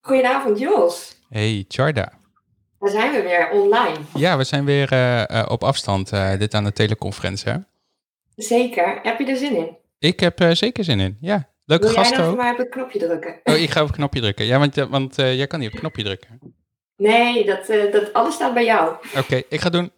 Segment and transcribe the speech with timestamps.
[0.00, 1.20] Goedenavond, Jos.
[1.28, 2.12] Hey, Charda.
[2.78, 3.98] Daar zijn we weer online.
[4.14, 6.12] Ja, we zijn weer uh, op afstand.
[6.12, 7.58] Uh, dit aan de teleconferentie, hè?
[8.36, 8.98] Zeker.
[9.02, 9.76] Heb je er zin in?
[9.98, 11.48] Ik heb zeker zin in, ja.
[11.64, 12.36] Leuke gasten jij nou ook.
[12.36, 13.40] mij op het knopje drukken?
[13.44, 14.44] Oh, ik ga op het knopje drukken.
[14.44, 16.54] Ja, want, want jij kan niet op het knopje drukken.
[16.96, 18.94] Nee, dat, dat alles staat bij jou.
[18.94, 19.90] Oké, okay, ik ga doen.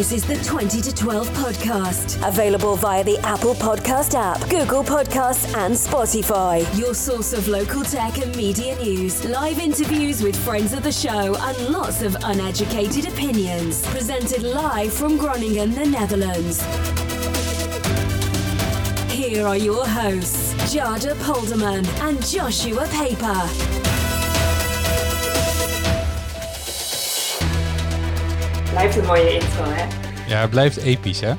[0.00, 2.26] This is the 20 to 12 podcast.
[2.26, 6.64] Available via the Apple Podcast app, Google Podcasts, and Spotify.
[6.78, 11.36] Your source of local tech and media news, live interviews with friends of the show,
[11.38, 13.86] and lots of uneducated opinions.
[13.88, 16.62] Presented live from Groningen, the Netherlands.
[19.12, 23.99] Here are your hosts, Jada Polderman and Joshua Paper.
[28.70, 29.86] Blijft een mooie intro, hè?
[30.28, 31.32] Ja, het blijft episch, hè?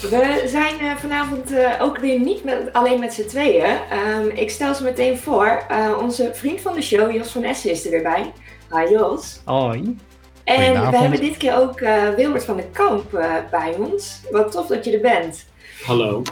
[0.00, 3.76] We zijn uh, vanavond uh, ook weer niet met, alleen met z'n tweeën.
[3.92, 5.62] Um, ik stel ze meteen voor.
[5.70, 8.32] Uh, onze vriend van de show, Jos van Essen, is er weer bij.
[8.70, 9.40] Hi Jos.
[9.44, 9.96] Hoi.
[10.44, 11.80] En we hebben dit keer ook
[12.16, 13.10] Wilbert van den Kamp
[13.50, 14.20] bij ons.
[14.30, 15.46] Wat tof dat je er bent.
[15.84, 16.22] Hallo.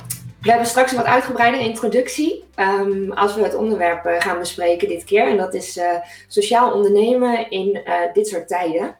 [0.42, 5.04] We hebben straks een wat uitgebreide introductie um, als we het onderwerp gaan bespreken dit
[5.04, 5.28] keer.
[5.28, 5.80] En dat is
[6.28, 7.80] sociaal ondernemen in
[8.12, 8.96] dit soort tijden.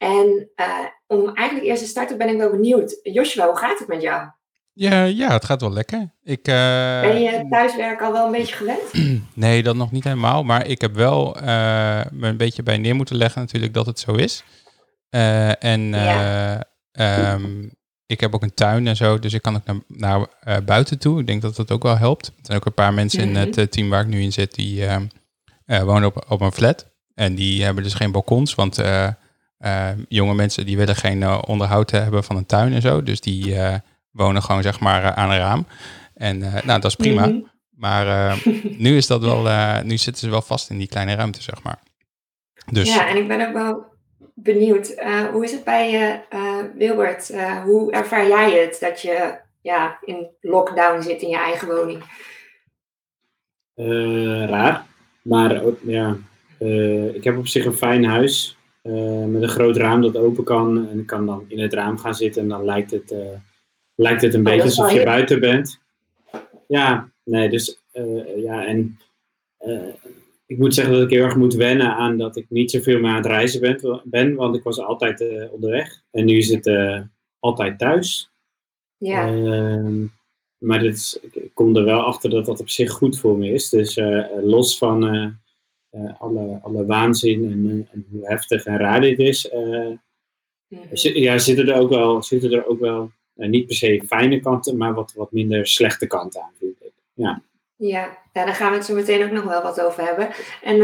[0.00, 2.98] En uh, om eigenlijk eerst te starten ben ik wel benieuwd.
[3.02, 4.28] Joshua, hoe gaat het met jou?
[4.72, 6.14] Ja, ja het gaat wel lekker.
[6.22, 7.00] Ik, uh...
[7.00, 8.92] Ben je thuiswerk al wel een beetje gewend?
[9.34, 10.44] nee, dat nog niet helemaal.
[10.44, 11.42] Maar ik heb wel uh,
[12.10, 14.44] me een beetje bij neer moeten leggen natuurlijk dat het zo is.
[15.10, 16.64] en ja.
[17.32, 17.74] um,
[18.06, 21.20] ik heb ook een tuin en zo, dus ik kan ook naar, naar buiten toe.
[21.20, 22.26] Ik denk dat dat ook wel helpt.
[22.26, 23.42] Er zijn ook een paar mensen mm -hmm.
[23.42, 24.86] in het team waar ik nu in zit, die
[25.66, 26.86] wonen op, op een flat.
[27.14, 28.78] En die hebben dus geen balkons, want...
[29.64, 33.02] Uh, jonge mensen die willen geen uh, onderhoud hebben van een tuin en zo.
[33.02, 33.74] Dus die uh,
[34.10, 35.66] wonen gewoon zeg maar aan een raam.
[36.14, 37.26] En nou, dat is prima.
[37.26, 37.48] Mm -hmm.
[37.70, 38.36] Maar
[38.78, 39.42] nu is dat wel,
[39.82, 41.78] nu zitten ze wel vast in die kleine ruimte, zeg maar.
[42.70, 43.84] Dus, ja, en ik ben ook wel
[44.34, 44.94] benieuwd.
[45.32, 46.20] hoe is het bij je,
[46.76, 47.32] Wilbert?
[47.64, 52.02] hoe ervaar jij het dat je ja, in lockdown zit in je eigen woning?
[54.48, 54.84] raar.
[55.22, 56.16] Maar ja,
[57.12, 58.58] ik heb op zich een fijn huis.
[58.82, 60.88] Uh, met een groot raam dat open kan.
[60.88, 63.18] En ik kan dan in het raam gaan zitten en dan lijkt het, uh,
[63.94, 65.80] lijkt het een oh, beetje alsof je buiten bent.
[66.68, 68.98] Ja, nee, dus uh, ja, en
[70.46, 73.10] ik moet zeggen dat ik heel erg moet wennen aan dat ik niet zoveel meer
[73.10, 76.02] aan het reizen ben, ben want ik was altijd onderweg.
[76.10, 76.70] En nu is het
[77.38, 78.30] altijd thuis.
[78.96, 79.26] Ja.
[79.26, 80.04] Ehm,
[80.58, 83.52] maar dit is, ik kom er wel achter dat dat op zich goed voor me
[83.52, 83.68] is.
[83.68, 84.00] Dus
[84.42, 85.38] los van
[86.18, 89.96] alle, alle waanzin en, en, hoe heftig en raar dit is, uh,
[91.14, 94.76] ja, zitten er ook wel, zitten er ook wel uh, niet per se fijne kanten,
[94.76, 96.92] maar wat, wat minder slechte kanten aan, vind ik.
[97.14, 97.42] Ja.
[97.76, 100.28] Ja, ja, daar gaan we het zo meteen ook nog wel wat over hebben.
[100.62, 100.76] En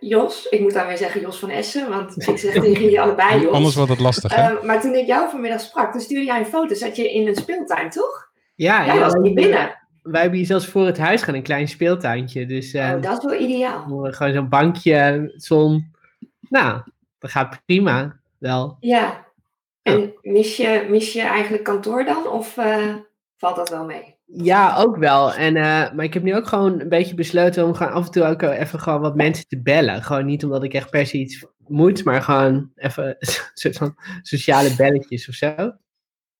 [0.00, 3.40] Jos, ik moet dan weer zeggen Jos van Essen, want ik zeg tegen jullie allebei
[3.40, 3.52] Jos.
[3.52, 4.62] Anders wordt het lastig, hè?
[4.62, 7.34] maar toen ik jou vanmiddag sprak, toen stuurde jij een foto, zat je in een
[7.34, 8.30] speeltuin, toch?
[8.54, 11.42] Ja, jij ja, was niet binnen wij hebben hier zelfs voor het huis gaan een
[11.42, 12.46] klein speeltuintje.
[12.46, 13.82] Dus, uh, oh, dat is wel ideaal.
[14.12, 15.94] Gewoon zo'n bankje, zon.
[16.48, 16.82] Nou,
[17.18, 18.76] dat gaat prima wel.
[18.80, 19.26] Ja.
[19.82, 22.26] En mis je, mis je eigenlijk kantoor dan?
[22.26, 22.94] Of uh,
[23.36, 24.16] valt dat wel mee?
[24.26, 25.34] Ja, ook wel.
[25.34, 28.12] En, uh, maar ik heb nu ook gewoon een beetje besloten om gewoon af en
[28.12, 30.02] toe ook even gewoon wat mensen te bellen.
[30.02, 33.16] Gewoon niet omdat ik echt per se iets moet, maar gewoon even
[33.54, 35.72] soort van sociale belletjes of zo.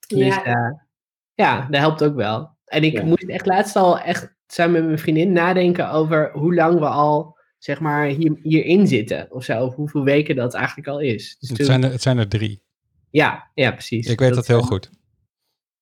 [0.06, 0.86] Dus ja,
[1.34, 2.56] ja dat helpt ook wel.
[2.72, 3.04] En ik ja.
[3.04, 7.38] moest echt laatst al echt samen met mijn vriendin nadenken over hoe lang we al,
[7.58, 9.26] zeg maar, hier, hierin zitten.
[9.30, 11.36] Of zo, of hoeveel weken dat eigenlijk al is.
[11.38, 11.66] Dus het, toen...
[11.66, 12.62] zijn er, het zijn er drie.
[13.10, 14.06] Ja, ja, precies.
[14.06, 14.90] Ik weet dat, dat heel goed.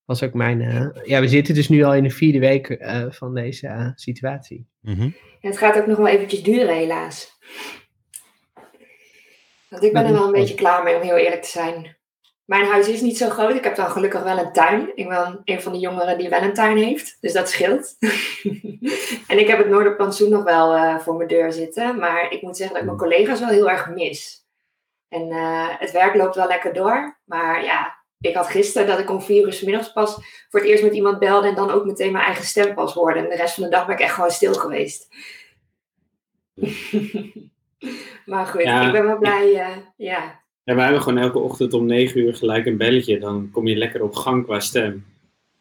[0.05, 0.61] Was ook mijn.
[0.61, 3.91] Uh, ja, we zitten dus nu al in de vierde week uh, van deze uh,
[3.95, 4.67] situatie.
[4.81, 5.17] Mm -hmm.
[5.41, 7.39] ja, het gaat ook nog wel eventjes duren, helaas.
[9.69, 11.97] Want ik ben er wel een beetje klaar mee, om heel eerlijk te zijn.
[12.51, 13.55] Mijn huis is niet zo groot.
[13.55, 14.91] Ik heb dan gelukkig wel een tuin.
[14.95, 17.17] Ik ben een van de jongeren die wel een tuin heeft.
[17.21, 17.97] Dus dat scheelt.
[19.31, 21.99] en ik heb het Noorderplantsoen nog wel uh, voor mijn deur zitten.
[21.99, 24.47] Maar ik moet zeggen dat ik mijn collega's wel heel erg mis.
[25.09, 27.19] En uh, het werk loopt wel lekker door.
[27.25, 30.15] Maar ja, ik had gisteren dat ik om vier uur s middags pas
[30.49, 31.49] voor het eerst met iemand belde.
[31.49, 33.19] En dan ook meteen mijn eigen stem pas hoorde.
[33.19, 35.09] En de rest van de dag ben ik echt gewoon stil geweest.
[38.27, 39.51] maar goed, ja, ik ben wel blij.
[39.51, 43.19] Uh, ja, ja, wij hebben gewoon elke ochtend om 9 uur gelijk een belletje.
[43.19, 45.07] Dan kom je lekker op gang qua stem.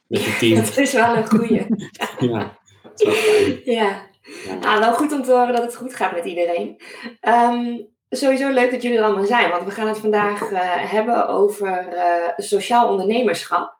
[0.07, 0.55] Met je team.
[0.65, 1.65] dat is wel een goeie.
[2.29, 3.61] ja, dat is wel fijn.
[3.65, 4.07] Ja.
[4.45, 4.57] ja.
[4.61, 6.81] Nou, wel goed om te horen dat het goed gaat met iedereen.
[7.21, 9.49] Um, sowieso leuk dat jullie er allemaal zijn.
[9.49, 10.59] Want we gaan het vandaag uh,
[10.91, 13.77] hebben over uh, sociaal ondernemerschap.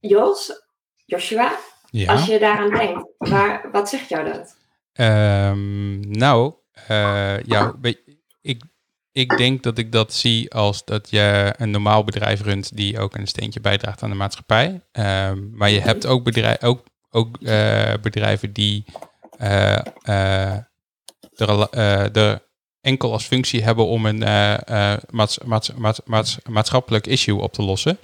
[0.00, 0.52] Jos,
[1.04, 1.52] Joshua,
[1.90, 2.12] Ja.
[2.12, 4.56] Als je daaraan denkt, waar, wat zegt jou dat?
[5.00, 6.54] Um, nou,
[6.90, 7.74] uh, ja,
[8.40, 8.62] ik,
[9.14, 13.16] ik denk dat ik dat zie als dat je een normaal bedrijf runt die ook
[13.16, 14.80] een steentje bijdraagt aan de maatschappij.
[14.92, 16.28] Um, maar je hebt ook,
[16.60, 18.84] ook, ook uh, bedrijven die
[19.40, 19.78] uh,
[21.34, 21.70] er,
[22.12, 22.42] er
[22.80, 24.18] enkel als functie hebben om een
[25.10, 25.70] maats, maats,
[26.04, 27.98] maats, maatschappelijk issue op te lossen.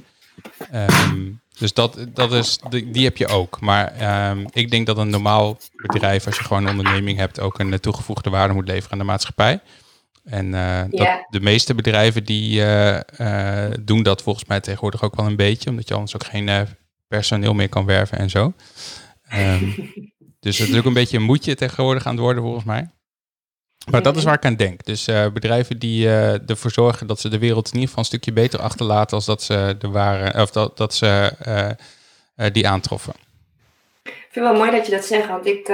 [0.75, 3.61] Um, dus dat, dat is, die, heb je ook.
[3.61, 7.59] Maar um, ik denk dat een normaal bedrijf, als je gewoon een onderneming hebt, ook
[7.59, 9.61] een toegevoegde waarde moet leveren aan de maatschappij.
[10.31, 15.17] En uh, dat, de meeste bedrijven die uh, uh, doen dat volgens mij tegenwoordig ook
[15.17, 16.67] wel een beetje, omdat je anders ook geen
[17.09, 18.53] personeel meer kan werven en zo.
[19.35, 19.93] Um,
[20.41, 22.89] dus het is ook een beetje een moedje tegenwoordig aan het worden volgens mij.
[23.91, 24.85] Maar dat is waar ik aan denk.
[24.85, 26.09] Dus bedrijven die
[26.47, 29.43] ervoor zorgen dat ze de wereld in ieder geval een stukje beter achterlaten als dat
[29.43, 31.35] ze de waren, of dat, dat ze
[32.53, 33.15] die aantroffen.
[34.03, 35.69] Ik vind het wel mooi dat je dat zegt, want ik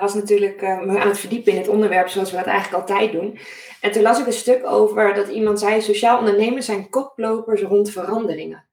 [0.00, 3.38] was natuurlijk me aan het verdiepen in het onderwerp zoals we dat eigenlijk altijd doen.
[3.84, 7.90] En toen las ik een stuk over dat iemand zei, sociaal ondernemers zijn koplopers rond
[7.90, 8.64] veranderingen.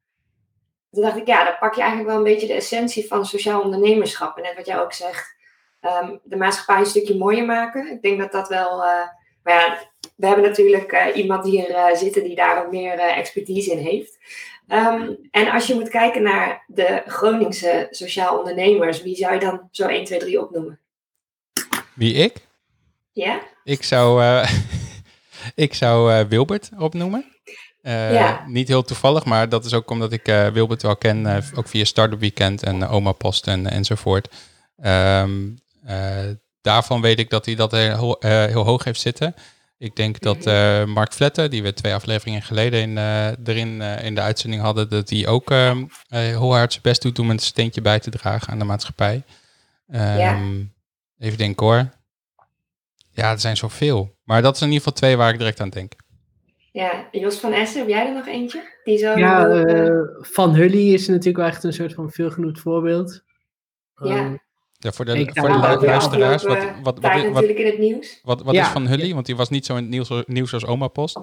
[0.92, 3.62] Toen dacht ik, ja, dan pak je eigenlijk wel een beetje de essentie van sociaal
[3.62, 4.38] ondernemerschap.
[4.38, 5.36] En net wat jij ook zegt,
[5.82, 7.92] um, de maatschappij een stukje mooier maken.
[7.92, 8.78] Ik denk dat dat wel.
[8.78, 9.08] Uh,
[9.44, 13.72] maar ja, we hebben natuurlijk uh, iemand hier uh, zitten die daar ook meer expertise
[13.72, 14.18] in heeft.
[14.68, 19.68] Um, en als je moet kijken naar de Groningse sociaal ondernemers, wie zou je dan
[19.72, 20.80] zo 1, 2, 3 opnoemen?
[21.94, 22.36] Wie ik?
[23.12, 23.42] Ja?
[23.64, 24.22] Ik zou,
[25.56, 27.26] ik zou Wilbert opnoemen.
[27.84, 28.44] Uh, ja.
[28.48, 31.68] Niet heel toevallig, maar dat is ook omdat ik uh, Wilbert wel ken, uh, ook
[31.68, 34.36] via Startup Weekend en Oma Post en, enzovoort.
[34.84, 36.18] Um, uh,
[36.62, 39.36] daarvan weet ik dat hij dat heel, heel hoog heeft zitten.
[39.78, 42.98] Ik denk dat uh, Mark Vletten, die we twee afleveringen geleden in,
[43.44, 47.30] erin in de uitzending hadden, dat hij ook ehm, heel hard zijn best doet om
[47.30, 49.24] een steentje bij te dragen aan de maatschappij.
[49.88, 50.40] Um, ja.
[51.18, 51.90] Even denken hoor.
[53.22, 54.16] Ja, er zijn zoveel.
[54.24, 55.94] Maar dat is in ieder geval twee waar ik direct aan denk.
[56.72, 58.80] Ja, Jos van Essen, heb jij er nog eentje?
[58.84, 59.64] Die zo ja,
[60.20, 63.24] Van Hully is natuurlijk wel echt een soort van veelgenoemd voorbeeld.
[63.96, 64.18] Ja.
[64.18, 64.40] Um,
[64.78, 68.20] ja, voor de, voor de luisteraars, wat, wat, wat, wat, natuurlijk in het nieuws.
[68.24, 68.66] Wat, wat ja.
[68.66, 69.14] is van Hully?
[69.14, 71.20] Want die was niet zo in het nieuws, nieuws als Oma Post.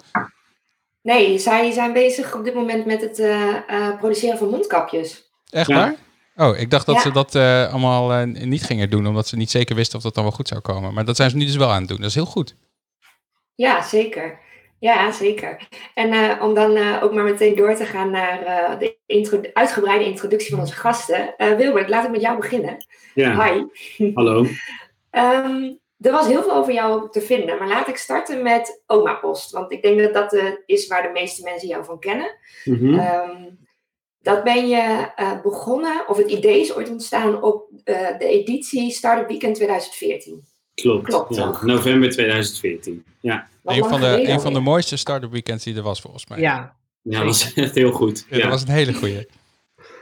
[1.03, 5.31] Nee, zij zijn bezig op dit moment met het uh, uh, produceren van mondkapjes.
[5.51, 5.95] Echt waar?
[6.41, 7.01] Oh, ik dacht dat ja.
[7.01, 10.25] ze dat uh, allemaal niet gingen doen, omdat ze niet zeker wisten of dat dan
[10.25, 10.95] wel goed zou komen.
[10.95, 11.97] Maar dat zijn ze nu dus wel aan het doen.
[11.97, 12.57] Dat is heel goed.
[13.55, 14.39] Ja, zeker.
[14.79, 15.69] Ja, zeker.
[15.95, 19.41] En uh, om dan uh, ook maar meteen door te gaan naar uh, de intro
[19.53, 21.35] uitgebreide introductie van onze gasten.
[21.57, 22.77] Wilbert, laat ik met jou beginnen.
[23.15, 23.45] Ja.
[23.45, 23.65] Hi.
[24.15, 24.39] Hallo.
[25.11, 29.15] um, er was heel veel over jou te vinden, maar laat ik starten met Oma
[29.15, 29.51] Post.
[29.51, 32.37] Want ik denk dat dat is waar de meeste mensen jou van kennen.
[32.65, 32.99] Mm -hmm.
[32.99, 33.59] um,
[34.23, 35.11] dat ben je
[35.43, 40.45] begonnen, of het idee is ooit ontstaan op de editie Startup Weekend 2014.
[40.83, 41.59] Klopt, Klopt ja.
[41.63, 43.05] november 2014.
[43.21, 43.49] Ja.
[43.65, 46.41] Een van, de, een van de mooiste startup weekends die er was volgens mij.
[46.41, 48.27] Ja, ja dat was echt heel goed.
[48.31, 49.29] Ja, dat was een hele goede.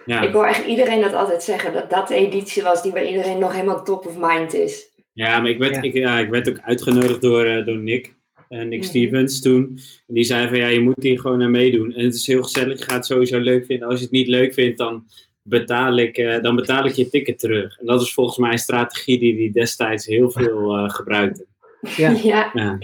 [0.06, 0.20] Ja.
[0.20, 3.38] Ik hoor echt iedereen dat altijd zeggen, dat dat de editie was die bij iedereen
[3.38, 4.88] nog helemaal top of mind is.
[5.12, 5.82] Ja, maar ik werd, ja.
[5.82, 8.14] Ik, ja, ik werd ook uitgenodigd door, uh, door Nick,
[8.48, 8.84] uh, Nick.
[8.84, 9.78] Stevens toen.
[10.06, 11.92] En die zei van ja, je moet hier gewoon aan meedoen.
[11.92, 13.88] En het is heel gezellig, je gaat het sowieso leuk vinden.
[13.88, 15.04] Als je het niet leuk vindt, dan
[15.42, 17.78] betaal ik, uh, dan betaal ik je ticket terug.
[17.78, 21.46] En dat is volgens mij een strategie die hij destijds heel veel uh, gebruikte.
[21.96, 22.10] Ja.
[22.10, 22.50] ja.
[22.54, 22.78] ja.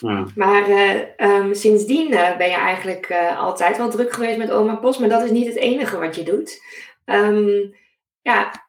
[0.00, 0.26] ja.
[0.34, 5.08] Maar uh, um, sindsdien ben je eigenlijk altijd wel druk geweest met Oma Post, maar
[5.08, 6.60] dat is niet het enige wat je doet.
[7.04, 7.74] Um,
[8.22, 8.63] ja,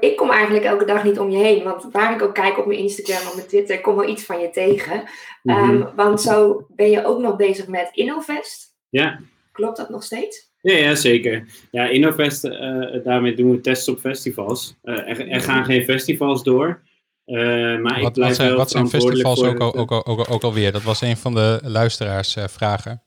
[0.00, 2.66] ik kom eigenlijk elke dag niet om je heen, want waar ik ook kijk op
[2.66, 5.02] mijn Instagram of mijn Twitter, kom wel iets van je tegen.
[5.42, 5.70] Mm -hmm.
[5.70, 8.74] um, want zo ben je ook nog bezig met Innovest.
[8.88, 9.20] Ja.
[9.52, 10.52] Klopt dat nog steeds?
[10.60, 11.46] Ja, ja, zeker.
[11.70, 14.76] Ja, Innovest, uh, daarmee doen we tests op festivals.
[14.82, 16.82] Uh, er, er, gaan geen festivals door.
[17.26, 17.36] Uh,
[17.80, 20.18] maar wat, ik blijf wat zijn, wel wat zijn festivals ook, al, ook, al, ook,
[20.18, 20.72] al, ook alweer?
[20.72, 23.03] Dat was een van de luisteraars vragen.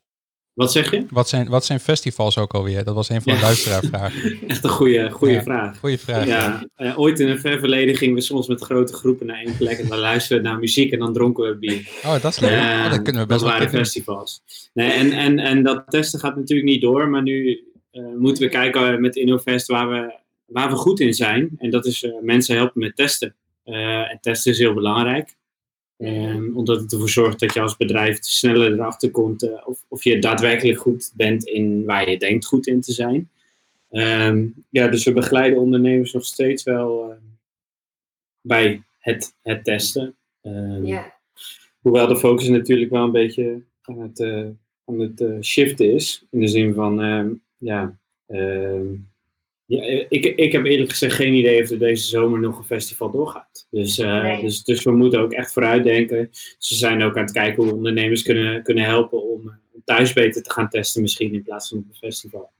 [0.57, 1.05] Wat zeg je?
[1.09, 2.83] Wat zijn, wat zijn festivals ook alweer?
[2.83, 3.45] Dat was een van de ja.
[3.45, 4.39] luisteraarvragen.
[4.47, 5.79] Echt een goede, goede ja, vraag.
[5.79, 6.25] Goede vraag.
[6.25, 9.57] Ja, uh, ooit in een ver verleden gingen we soms met grote groepen naar één
[9.57, 11.89] plek en dan luisterden we naar muziek en dan dronken we bier.
[12.05, 12.51] Oh, dat is leuk.
[12.51, 14.41] Uh, oh, dat kunnen we best dat wel waren festivals.
[14.73, 18.49] Nee, en, en, en dat testen gaat natuurlijk niet door, maar nu uh, moeten we
[18.49, 21.49] kijken met Innovest waar we, waar we goed in zijn.
[21.57, 23.35] En dat is mensen helpen met testen.
[23.63, 25.35] en testen is heel belangrijk.
[25.99, 30.03] Um, omdat het ervoor zorgt dat je als bedrijf sneller erachter komt uh, of, of
[30.03, 33.29] je daadwerkelijk goed bent in waar je denkt goed in te zijn.
[33.91, 37.15] Um, ja, dus we begeleiden ondernemers nog steeds wel uh,
[38.41, 40.15] bij het, het testen.
[40.43, 41.05] Um, yeah.
[41.79, 44.47] Hoewel de focus natuurlijk wel een beetje aan het, uh,
[44.85, 46.25] aan het shiften is.
[46.29, 47.97] In de zin van, ja,
[49.67, 53.11] Ja, ik, ik heb eerlijk gezegd geen idee of er deze zomer nog een festival
[53.11, 53.67] doorgaat.
[53.69, 56.29] Dus, uh, dus, dus we moeten ook echt vooruitdenken.
[56.57, 60.43] Ze zijn ook aan het kijken hoe ondernemers kunnen, kunnen helpen om, om thuis beter
[60.43, 62.51] te gaan testen, misschien in plaats van op een festival.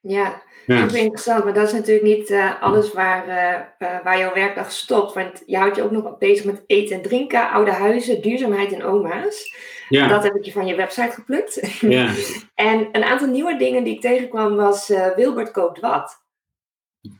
[0.00, 0.80] Ja, ja.
[0.80, 4.72] Dat is interessant, maar dat is natuurlijk niet uh, alles waar, uh, waar jouw werkdag
[4.72, 5.14] stopt.
[5.14, 8.84] Want je houdt je ook nog bezig met eten en drinken, oude huizen, duurzaamheid en
[8.84, 9.54] oma's.
[9.88, 10.08] Ja.
[10.08, 11.80] Dat heb ik je van je website geplukt.
[11.80, 12.12] Ja.
[12.54, 16.24] en een aantal nieuwe dingen die ik tegenkwam was Wilbert koopt wat.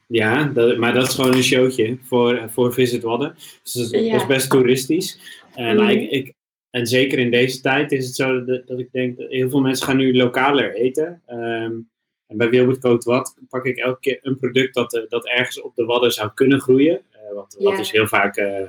[0.06, 3.34] Ja, dat, maar dat is gewoon een showtje voor, voor Visit Wadden.
[3.62, 5.18] Dus dat is, dat is best toeristisch.
[5.54, 5.88] En, mm.
[5.88, 6.34] ik, ik,
[6.70, 9.60] en zeker in deze tijd is het zo dat, dat ik denk dat heel veel
[9.60, 11.22] mensen gaan nu lokaler eten.
[11.30, 11.88] Um,
[12.26, 15.60] en bij Wilbert Coat Wat pak ik elke keer een product dat, uh, dat ergens
[15.60, 17.00] op de wadden zou kunnen groeien.
[17.12, 18.68] Uh, wat, wat is heel vaak uh,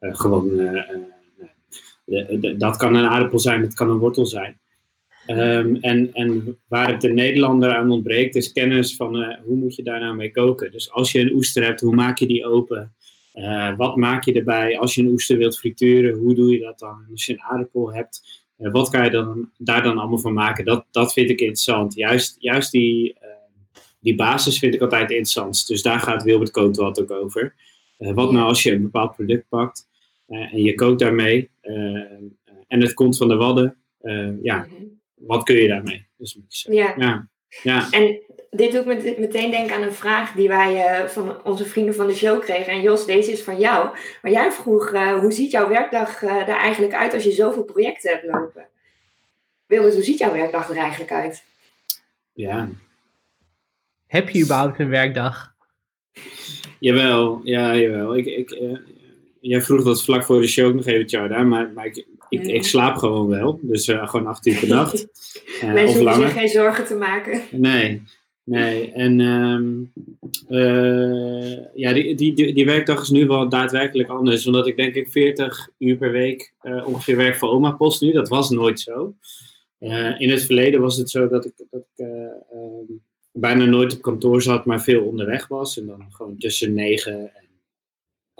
[0.00, 0.56] gewoon.
[2.58, 4.58] dat kan een aardappel zijn, dat kan een wortel zijn.
[5.30, 9.82] Um, en, en waar het de Nederlander aan ontbreekt, is kennis van hoe moet je
[9.82, 10.72] daar nou mee koken.
[10.72, 12.94] Dus als je een oester hebt, hoe maak je die open?
[13.76, 14.78] wat maak je erbij?
[14.78, 17.06] Als je een oester wilt frituren, hoe doe je dat dan?
[17.10, 20.64] Als je een aardappel hebt, uh, wat kan je dan, daar dan allemaal van maken?
[20.64, 21.94] Dat, dat vind ik interessant.
[21.94, 23.16] Juist, juist die,
[24.00, 25.66] die basis vind ik altijd interessant.
[25.66, 27.54] Dus daar gaat Wilbert Kootwald ook over.
[27.96, 29.88] Wat nou als je een bepaald product pakt
[30.26, 31.50] en je kookt daarmee
[32.66, 33.76] en het komt van de wadden,
[34.42, 34.66] ja.
[35.30, 36.06] Wat kun je daarmee?
[36.16, 36.94] Dus, ja.
[36.96, 37.28] ja.
[37.62, 37.90] Ja.
[37.90, 38.20] En
[38.50, 42.06] dit doet me meteen denken aan een vraag die wij uh, van onze vrienden van
[42.06, 42.72] de show kregen.
[42.72, 43.96] En Jos, deze is van jou.
[44.22, 47.64] Maar jij vroeg, uh, hoe ziet jouw werkdag uh, er eigenlijk uit als je zoveel
[47.64, 48.66] projecten hebt lopen?
[49.66, 51.44] Wilde, hoe ziet jouw werkdag er eigenlijk uit?
[52.32, 52.68] Ja.
[54.06, 55.54] Heb je überhaupt een werkdag?
[56.78, 58.16] Jawel, ja, jawel.
[58.16, 58.50] Ik, ik,
[59.40, 62.64] jij vroeg dat vlak voor de show nog even, Tjada, maar, maar ik, ik, ik,
[62.64, 63.58] slaap gewoon wel.
[63.62, 65.06] Dus gewoon acht uur per nacht.
[65.62, 67.42] Mensen hoeven zich geen zorgen te maken.
[67.50, 68.02] Nee,
[68.50, 69.92] Nee, en um,
[70.48, 74.46] uh, ja, die, die, die, werkdag is nu wel daadwerkelijk anders.
[74.46, 78.12] Omdat ik denk ik 40 uur per week uh, ongeveer werk voor Oma Post nu.
[78.12, 79.14] Dat was nooit zo.
[79.80, 84.02] Uh, in het verleden was het zo dat ik, dat ik um, bijna nooit op
[84.02, 85.78] kantoor zat, maar veel onderweg was.
[85.78, 87.48] En dan gewoon tussen 9 en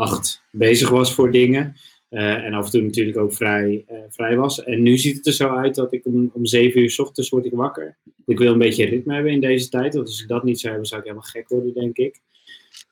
[0.01, 1.77] 8 bezig was voor dingen.
[2.11, 4.65] Uh, en af en toe natuurlijk ook vrij, uh, vrij was.
[4.65, 7.31] En nu ziet het er zo uit dat ik om, om 7 uur s ochtends
[7.31, 7.97] word ik wakker.
[8.27, 9.95] Ik wil een beetje ritme hebben in deze tijd.
[9.95, 12.21] Want als ik dat niet zou hebben, zou ik helemaal gek worden, denk ik.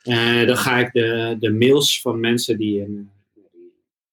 [0.04, 3.10] Uh, dan ga ik de, de mails van mensen die een,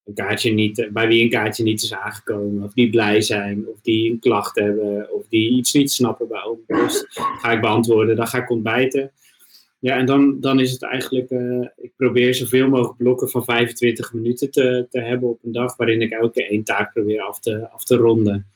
[0.06, 2.64] een kaartje niet, bij wie een kaartje niet is aangekomen.
[2.64, 3.68] Of die blij zijn.
[3.68, 5.14] Of die een klacht hebben.
[5.14, 6.90] Of die iets niet snappen bij Open
[7.42, 8.16] Ga ik beantwoorden.
[8.16, 9.12] Dan ga ik ontbijten.
[9.86, 14.14] Ja, en dan, dan is het eigenlijk, uh, ik probeer zoveel mogelijk blokken van 25
[14.14, 17.70] minuten te, te hebben op een dag, waarin ik elke één taak probeer af te,
[17.70, 18.48] af te ronden.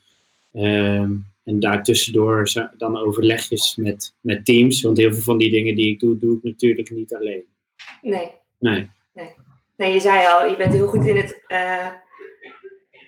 [0.52, 1.00] Uh,
[1.44, 6.00] en daartussendoor dan overlegjes met, met teams, want heel veel van die dingen die ik
[6.00, 7.44] doe, doe ik natuurlijk niet alleen.
[8.02, 8.30] Nee.
[8.58, 8.90] Nee.
[9.14, 9.34] Nee,
[9.76, 11.88] nee je zei al, je bent heel goed in het uh,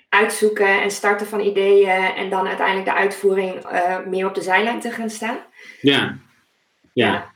[0.09, 4.81] uitzoeken en starten van ideeën en dan uiteindelijk de uitvoering uh, meer op de zijlijn
[4.81, 5.38] te gaan staan.
[5.81, 6.19] Ja.
[6.93, 7.12] ja.
[7.12, 7.32] ja.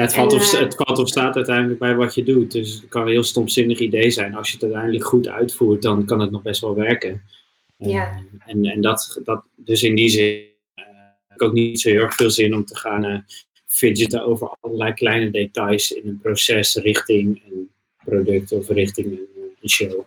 [0.00, 2.52] Ja, het, valt of, eh, het valt of staat uiteindelijk bij wat je doet.
[2.52, 4.34] Dus het kan een heel stomzinnig idee zijn.
[4.34, 7.22] Als je het uiteindelijk goed uitvoert, dan kan het nog best wel werken.
[7.76, 8.12] Ja.
[8.12, 10.42] Uh, en en dat, dat, dus in die zin
[10.74, 10.84] uh,
[11.28, 13.24] heb ik ook niet zo heel erg veel zin om te gaan
[13.66, 17.70] fidgeten over allerlei kleine details in een proces richting een
[18.04, 19.28] product of richting een,
[19.60, 20.04] een show.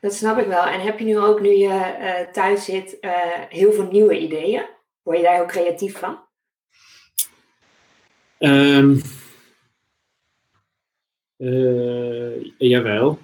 [0.00, 0.64] Dat snap ik wel.
[0.64, 2.96] En heb je nu ook, nu je thuis zit,
[3.48, 4.64] heel veel nieuwe ideeën?
[5.02, 6.25] Word je daar heel creatief van?
[8.38, 9.00] Um,
[11.38, 13.18] uh, jawel.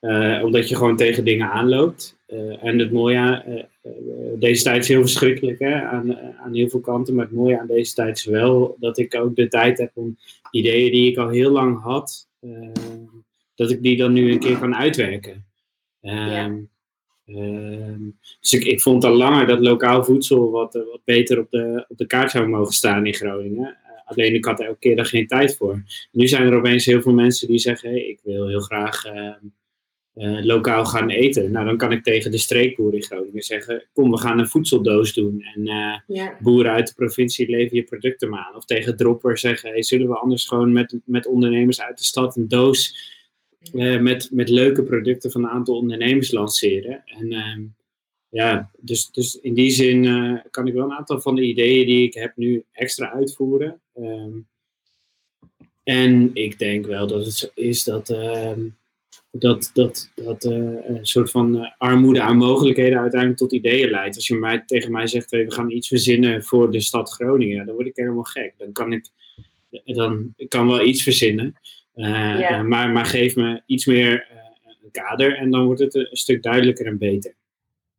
[0.00, 2.18] Uh, omdat je gewoon tegen dingen aanloopt.
[2.28, 3.68] Uh, en het mooie,
[4.38, 7.14] deze tijd is heel verschrikkelijk hè, aan, aan heel veel kanten.
[7.14, 10.18] Maar het mooie aan deze tijd is wel dat ik ook de tijd heb om
[10.50, 12.28] ideeën die ik al heel lang had,
[13.54, 15.44] dat ik die dan nu een keer kan uitwerken.
[16.02, 16.68] Um,
[17.26, 21.84] um, dus ik, ik vond al langer dat lokaal voedsel wat, wat beter op de,
[21.88, 23.76] op de kaart zou mogen staan in Groningen.
[24.06, 25.82] Alleen ik had elke keer daar geen tijd voor.
[26.12, 29.32] Nu zijn er opeens heel veel mensen die zeggen: hey, ik wil heel graag uh,
[30.14, 31.50] uh, lokaal gaan eten.
[31.50, 35.14] Nou, dan kan ik tegen de streekboer in Groningen zeggen: Kom, we gaan een voedseldoos
[35.14, 35.42] doen.
[35.54, 36.36] En uh, ja.
[36.40, 38.56] boeren uit de provincie leveren je producten maar aan.
[38.56, 42.36] Of tegen Dropper zeggen: hey, Zullen we anders gewoon met, met ondernemers uit de stad
[42.36, 43.14] een doos
[44.00, 47.02] met, met leuke producten van een aantal ondernemers lanceren?
[47.04, 47.62] En ehm,
[48.28, 51.86] ja, dus, dus in die zin uh, kan ik wel een aantal van de ideeën
[51.86, 53.80] die ik heb nu extra uitvoeren.
[53.94, 54.46] Um,
[55.82, 58.52] en ik denk wel dat het zo is dat, uh,
[59.30, 64.16] dat, dat, dat uh, een soort van armoede aan mogelijkheden uiteindelijk tot ideeën leidt.
[64.16, 67.74] Als je mij, tegen mij zegt, we gaan iets verzinnen voor de stad Groningen, dan
[67.74, 68.54] word ik helemaal gek.
[68.58, 69.08] Dan kan ik
[69.84, 71.54] dan ik kan wel iets verzinnen.
[72.64, 74.26] maar, maar geef me iets meer
[74.82, 77.34] een kader en dan wordt het een, stuk duidelijker en beter.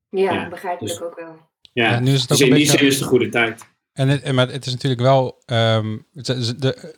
[0.09, 1.35] Ja, ja begrijpelijk dus, ook wel.
[1.73, 3.65] Ja, nu is het dus in die zin is het de goede tijd.
[3.97, 5.43] En het, maar het is natuurlijk wel.
[5.45, 6.95] Um, de,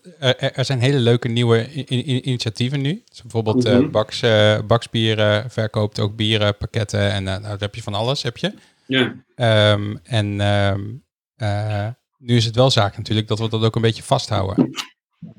[0.53, 1.85] er, zijn hele leuke nieuwe
[2.21, 3.03] initiatieven nu.
[3.09, 3.91] Dus bijvoorbeeld mm -hmm.
[3.91, 8.23] Baks, uh, Baksbieren verkoopt ook bieren, pakketten en uh, nou, heb je van alles.
[8.23, 8.53] Heb je.
[8.85, 9.15] Ja.
[9.73, 11.03] Um, en um,
[11.37, 11.87] uh,
[12.17, 14.69] nu is het wel zaak natuurlijk dat we dat ook een beetje vasthouden.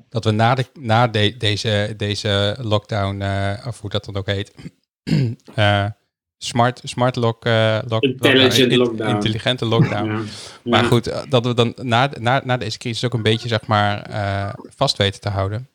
[0.09, 3.23] Dat we na, de, na de, deze, deze lockdown,
[3.67, 4.55] of hoe dat dan ook heet,
[6.43, 9.11] smart, smart lock, uh, lock Intelligent lockdown.
[9.11, 10.25] Intelligente lockdown.
[10.65, 13.67] Maar goed, eh, dat we dan na, na, na deze crisis ook een beetje zeg
[13.67, 15.69] maar uh, vast weten te houden.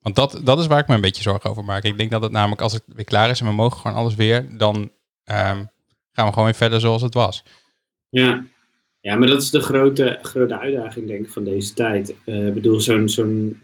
[0.00, 1.82] Want dat, dat is waar ik me een beetje zorgen over maak.
[1.82, 4.14] Ik denk dat het namelijk als het weer klaar is en we mogen gewoon alles
[4.14, 4.90] weer, dan um,
[6.12, 7.44] gaan we gewoon weer verder zoals het was.
[8.08, 8.44] Ja,
[9.00, 12.14] ja maar dat is de grote, grote uitdaging denk ik van deze tijd.
[12.26, 13.60] Uh, ik bedoel, zo'n zo'n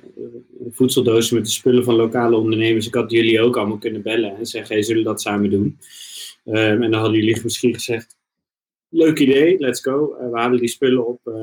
[0.70, 2.86] voedseldoos met de spullen van lokale ondernemers.
[2.86, 5.78] Ik had jullie ook allemaal kunnen bellen en zeggen, hey, zullen we dat samen doen?
[6.48, 8.16] Um, en dan hadden jullie misschien gezegd,
[8.88, 10.16] leuk idee, let's go.
[10.20, 11.34] Uh, we halen die spullen op, uh,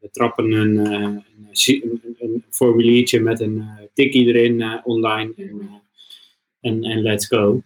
[0.00, 5.70] we, trappen een, een, een, een, formuliertje met een tikkie erin online en,
[6.60, 7.62] en, en, let's go.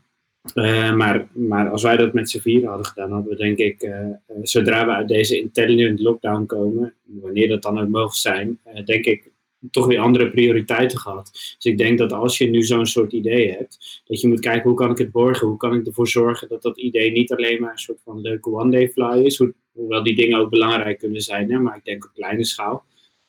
[0.95, 3.91] maar, maar als wij dat met z'n vieren hadden gedaan, hadden we denk ik,
[4.43, 9.30] zodra we uit deze intelligent lockdown komen, wanneer dat dan ook mogen zijn, denk ik
[9.71, 11.31] toch weer andere prioriteiten gehad.
[11.33, 14.69] Dus ik denk dat als je nu zo'n soort idee hebt, dat je moet kijken
[14.69, 17.61] hoe kan ik het borgen, hoe kan ik ervoor zorgen dat dat idee niet alleen
[17.61, 21.51] maar een soort van leuke one-day fly is, hoewel die dingen ook belangrijk kunnen zijn,
[21.51, 22.85] hè, maar ik denk op kleine schaal.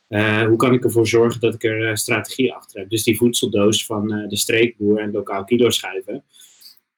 [0.09, 2.89] Uh, hoe kan ik ervoor zorgen dat ik er uh, strategie achter heb?
[2.89, 6.23] Dus die voedseldoos van uh, de streekboer en lokaal kilo schrijven.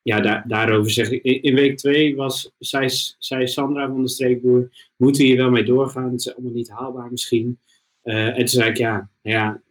[0.01, 1.23] Ja, daar, daarover zeg ik.
[1.23, 5.63] In, week twee was, zei, zei Sandra van de streekboer, moeten we hier wel mee
[5.63, 6.11] doorgaan?
[6.11, 7.59] Het is allemaal niet haalbaar misschien.
[8.03, 9.61] Uh, en toen zei ik, ja, ja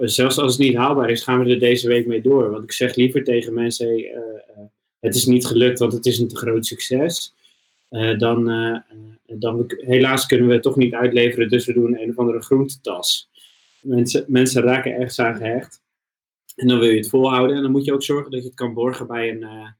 [0.00, 2.50] zelfs als het niet haalbaar is, gaan we er deze week mee door.
[2.50, 4.64] Want ik zeg liever tegen mensen, hey, uh,
[5.00, 7.34] het is niet gelukt, want het is een te groot succes.
[8.18, 8.44] dan,
[9.26, 13.30] dan, helaas kunnen we het toch niet uitleveren, dus we doen een of andere groentetas.
[13.80, 15.82] Mensen, mensen raken echt aan gehecht.
[16.56, 17.56] En dan wil je het volhouden.
[17.56, 19.74] En dan moet je ook zorgen dat je het kan borgen bij een,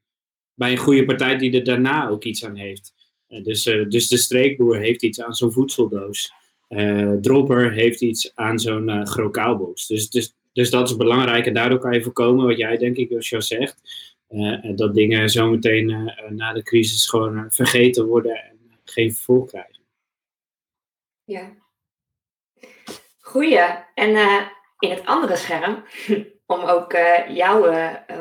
[0.54, 2.94] bij een goede partij die er daarna ook iets aan heeft.
[3.42, 6.32] dus, dus de streekboer heeft iets aan zo'n voedseldoos.
[6.68, 9.86] Uh, Dropper heeft iets aan zo'n uh, grokaalbox.
[9.86, 13.08] Dus, dus, dus dat is belangrijk en daardoor kan je voorkomen wat jij denk ik,
[13.08, 14.06] Josja, zegt.
[14.30, 19.80] Uh, dat dingen zometeen na de crisis gewoon vergeten worden en geen vervolg krijgen.
[21.24, 21.52] Ja.
[23.18, 23.58] Goeie.
[23.94, 24.08] En
[24.78, 25.84] in het andere scherm,
[26.46, 26.92] om ook
[27.28, 27.60] jou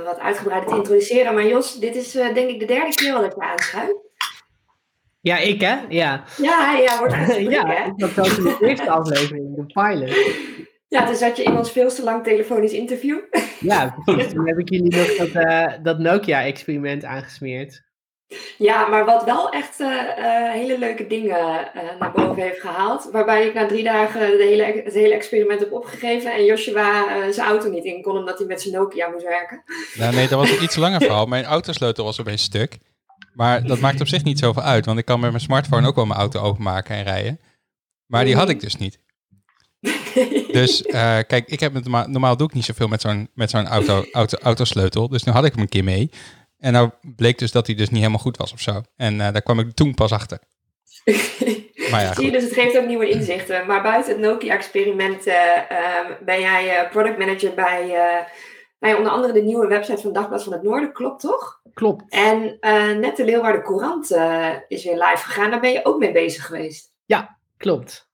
[0.03, 1.33] wat uitgebreider te introduceren.
[1.33, 4.06] Maar Jos, dit is denk ik de derde keer dat ik je aanschuif.
[5.27, 5.75] Ja, ik hè?
[5.89, 6.23] Ja.
[6.37, 7.91] Ja, ja, wordt gesprek, ja, hè?
[7.95, 10.15] dat was in de eerste aflevering, de pilot.
[10.87, 13.17] Ja, toen zat je in ons veel te lang telefonisch interview.
[13.59, 14.33] Ja, precies.
[14.33, 17.85] Toen heb ik jullie nog dat, uh, dat Nokia-experiment aangesmeerd.
[18.57, 23.09] Ja, maar wat wel echt uh, uh, hele leuke dingen naar boven heeft gehaald.
[23.11, 26.33] Waarbij ik na drie dagen de hele, het hele experiment heb opgegeven.
[26.33, 29.63] En Joshua zijn auto niet in kon omdat hij met zijn Nokia moest werken.
[29.93, 31.25] Nou, nee, dat was een iets langer verhaal.
[31.25, 32.77] Mijn autosleutel was opeens stuk.
[33.37, 35.95] Maar dat maakt op zich niet zoveel uit, want ik kan met mijn smartphone ook
[35.95, 37.39] wel mijn auto openmaken en rijden.
[38.05, 38.99] Maar die had ik dus niet.
[40.51, 40.91] Dus uh,
[41.27, 44.37] kijk, ik heb normaal, normaal doe ik niet zoveel met zo'n met zo'n auto, auto,
[44.37, 45.09] autosleutel.
[45.09, 46.09] Dus nu had ik hem een keer mee.
[46.57, 48.81] En nou bleek dus dat hij dus niet helemaal goed was of zo.
[48.95, 50.39] En uh, daar kwam ik toen pas achter.
[51.91, 53.65] maar ja, Zie je, dus het geeft ook nieuwe inzichten.
[53.65, 55.35] Maar buiten het Nokia-experiment uh,
[56.25, 57.95] ben jij product manager bij
[58.79, 61.61] nou ja, onder andere de nieuwe website van Dagblad van het Noorden, klopt toch?
[61.73, 62.03] Klopt.
[62.09, 65.51] En uh, net de Leeuwarden Courant uh, is weer live gegaan.
[65.51, 66.93] Daar ben je ook mee bezig geweest.
[67.05, 68.09] Ja, klopt.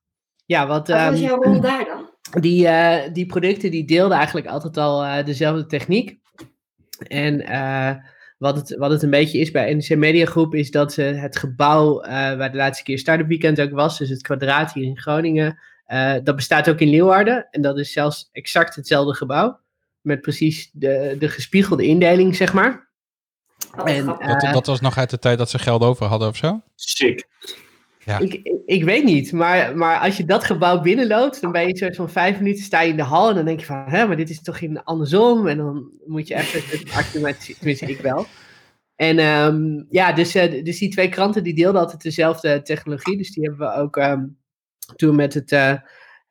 [0.46, 2.10] Ja, wat, wat was ehm, jouw rol daar dan?
[2.42, 6.18] Die, uh, die producten die deelden eigenlijk altijd al dezelfde techniek.
[6.98, 7.36] En
[8.38, 11.36] wat, het, wat het een beetje is bij NC Media Groep is dat ze het
[11.36, 15.58] gebouw waar de laatste keer Startup Weekend ook was, dus het kwadraat hier in Groningen,
[16.22, 17.46] dat bestaat ook in Leeuwarden.
[17.50, 19.62] En dat is zelfs exact hetzelfde gebouw
[20.04, 22.88] met precies de, de gespiegelde indeling, zeg maar.
[23.76, 26.28] Oh, en, dat, eh, dat, was nog uit de tijd dat ze geld over hadden
[26.28, 26.60] of zo?
[26.74, 27.26] Sick.
[27.98, 28.18] Ja.
[28.18, 31.76] Ik, ik weet niet, maar, maar als je dat gebouw binnenloopt, dan ben je een
[31.76, 34.06] soort van vijf minuten sta je in de hal en dan denk je van, hè,
[34.06, 35.46] maar dit is toch in andersom?
[35.46, 36.62] En dan moet je even
[37.24, 38.26] het tenminste ik wel.
[38.96, 43.32] En um, ja, dus, uh, dus die twee kranten die deelden altijd dezelfde technologie, dus
[43.32, 44.38] die hebben we ook um,
[44.96, 45.52] toen met het...
[45.52, 45.74] Uh,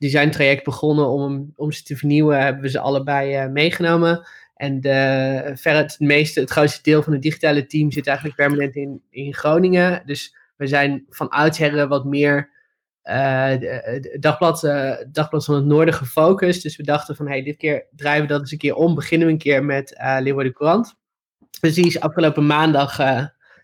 [0.03, 4.27] designtraject begonnen om, om ze te vernieuwen, hebben we ze allebei uh, meegenomen.
[4.55, 8.75] En de, verder het, meeste, het grootste deel van het digitale team zit eigenlijk permanent
[8.75, 10.01] in, in Groningen.
[10.05, 12.51] Dus we zijn van oudsher wat meer
[14.19, 14.61] dagblad,
[15.11, 16.63] dagblad van het Noorden gefocust.
[16.63, 18.95] Dus we dachten van, hey, dit keer draaien we dat eens een keer om.
[18.95, 20.95] Beginnen we een keer met uh, Leeuwarden Courant.
[21.59, 22.95] Dus die is afgelopen maandag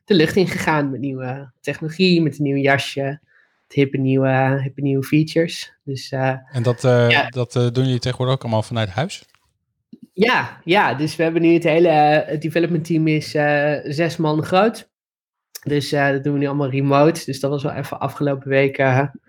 [0.06, 3.20] de lucht ingegaan met nieuwe technologie, met een nieuw jasje
[3.74, 5.74] hippe nieuwe, hippe nieuwe features.
[5.84, 9.26] Dus, uh, en dat, uh, dat uh, doen jullie tegenwoordig ook allemaal vanuit huis?
[10.14, 11.90] Ja, ja, dus we hebben nu het hele
[12.28, 13.30] het development team is
[13.96, 14.90] zes man groot.
[15.64, 17.26] Dus dat doen we nu allemaal remote.
[17.26, 19.20] Dus dat was wel even afgelopen weken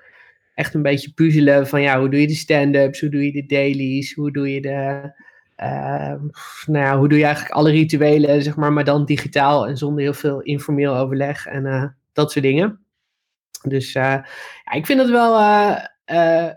[0.55, 3.47] echt een beetje puzzelen van ja, hoe doe je de stand-ups, hoe doe je de
[3.47, 5.13] dailies, hoe doe je de,
[6.67, 10.03] nou ja, hoe doe je eigenlijk alle rituelen, zeg maar, maar dan digitaal en zonder
[10.03, 12.81] heel veel informeel overleg en dat soort dingen.
[13.63, 14.03] Dus uh,
[14.65, 15.41] ja, ik vind het wel.
[15.41, 16.49] Uh,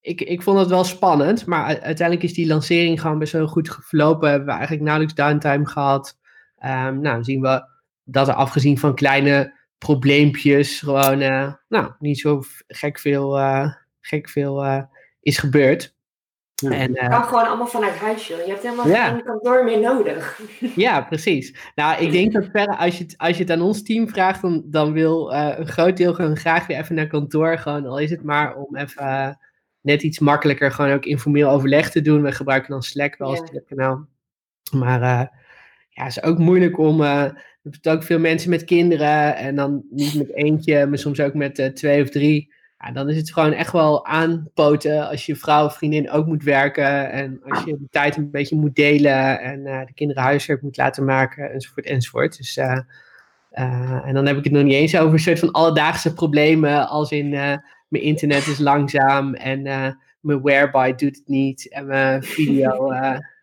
[0.00, 1.46] ik, ik vond het wel spannend.
[1.46, 4.30] Maar uiteindelijk is die lancering gewoon best wel goed verlopen.
[4.30, 6.18] Hebben eigenlijk nauwelijks downtime gehad.
[6.64, 7.64] Um, nou, zien we
[8.04, 10.78] dat er afgezien van kleine probleempjes.
[10.78, 11.18] gewoon.
[11.68, 13.38] nou, niet zo gek veel,
[14.00, 14.88] gek veel
[15.20, 15.94] is gebeurd.
[16.60, 16.70] Ja.
[16.70, 18.44] En, uh, kan gewoon allemaal vanuit huis, joh.
[18.44, 20.40] Je hebt helemaal geen kantoor meer nodig.
[20.76, 21.54] Ja, precies.
[21.74, 24.42] Nou, ik denk dat verder, als je het, als je het aan ons team vraagt,
[24.42, 27.58] dan, dan wil uh, een groot deel gewoon graag weer even naar kantoor.
[27.58, 29.28] Gewoon, al is het maar om even uh,
[29.80, 32.22] net iets makkelijker gewoon ook informeel overleg te doen.
[32.22, 33.60] We gebruiken dan Slack wel als ja.
[33.68, 34.06] kanaal.
[34.72, 35.00] Maar
[35.88, 37.02] ja, het is ook moeilijk om...
[37.02, 37.34] je
[37.70, 41.70] hebt ook veel mensen met kinderen en dan niet met eentje, maar soms ook met
[41.74, 45.76] twee of drie ja, dan is het gewoon echt wel aanpoten als je vrouw of
[45.76, 47.10] vriendin ook moet werken.
[47.10, 50.76] En als je de tijd een beetje moet delen en uh, de kinderen huiswerk moet
[50.76, 52.36] laten maken, enzovoort, enzovoort.
[52.36, 52.78] Dus, uh,
[53.52, 56.88] uh, en dan heb ik het nog niet eens over een soort van alledaagse problemen,
[56.88, 57.30] als in
[57.88, 59.62] mijn internet is langzaam en
[60.20, 62.92] mijn whereby doet het niet en mijn video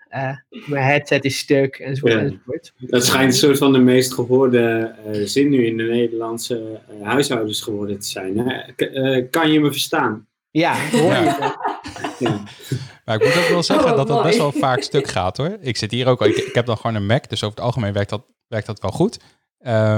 [0.66, 2.20] mijn headset is stuk enzovoort, ja.
[2.20, 2.74] enzovoort.
[2.78, 7.08] Dat schijnt een soort van de meest gehoorde uh, zin nu in de Nederlandse uh,
[7.08, 8.38] huishoudens geworden te zijn.
[8.38, 9.22] Hè?
[9.22, 10.28] kan je me verstaan?
[10.52, 11.58] Ja, hoor je ja.
[12.20, 12.44] ja.
[13.06, 15.58] Maar ik moet ook wel zeggen oh, dat het best wel vaak stuk gaat hoor.
[15.62, 17.94] Ik zit hier ook, ik, ik, heb dan gewoon een Mac, dus over het algemeen
[17.94, 19.20] werkt dat, werkt dat wel goed.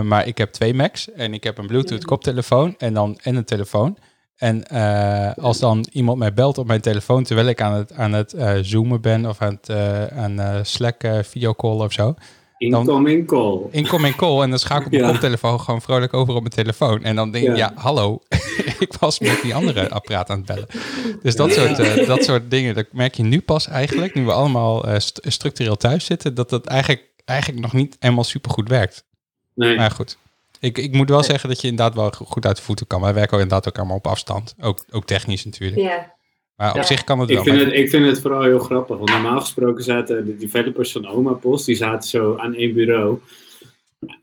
[0.04, 3.46] maar ik heb twee Macs en ik heb een Bluetooth koptelefoon en dan en een
[3.46, 3.98] telefoon.
[4.40, 8.14] En uh, als dan iemand mij belt op mijn telefoon terwijl ik aan het, aan
[8.14, 12.14] het uh, zoomen ben of aan het uh, aan Slack videocall of zo.
[12.58, 13.60] Incoming call.
[13.72, 14.42] Incoming call.
[14.42, 15.12] En dan schakel ik mijn ja.
[15.12, 17.04] koptelefoon gewoon vrolijk over op mijn telefoon.
[17.04, 18.22] En dan denk ik, ja, ja hallo,
[18.80, 20.68] ik was met die andere apparaat aan het bellen.
[21.22, 24.86] Dus dat, soort, dat soort dingen, dat merk je nu pas eigenlijk, nu we allemaal
[24.98, 29.04] st structureel thuis zitten, dat dat eigenlijk, eigenlijk nog niet helemaal super goed werkt.
[29.56, 29.76] Nee.
[29.76, 30.18] Maar goed.
[30.60, 33.02] Ik, ik moet wel zeggen dat je inderdaad wel goed uit de voeten kan.
[33.02, 34.56] Wij werken ook inderdaad ook allemaal op afstand.
[34.62, 35.82] Ook, ook technisch natuurlijk.
[35.82, 36.18] Ja.
[36.56, 36.84] Maar op ja.
[36.84, 37.44] zich kan het ik wel.
[37.44, 38.98] Vind het, ik vind het vooral heel grappig.
[38.98, 43.20] Want normaal gesproken zaten de developers van Oma Post, die zaten zo aan één bureau.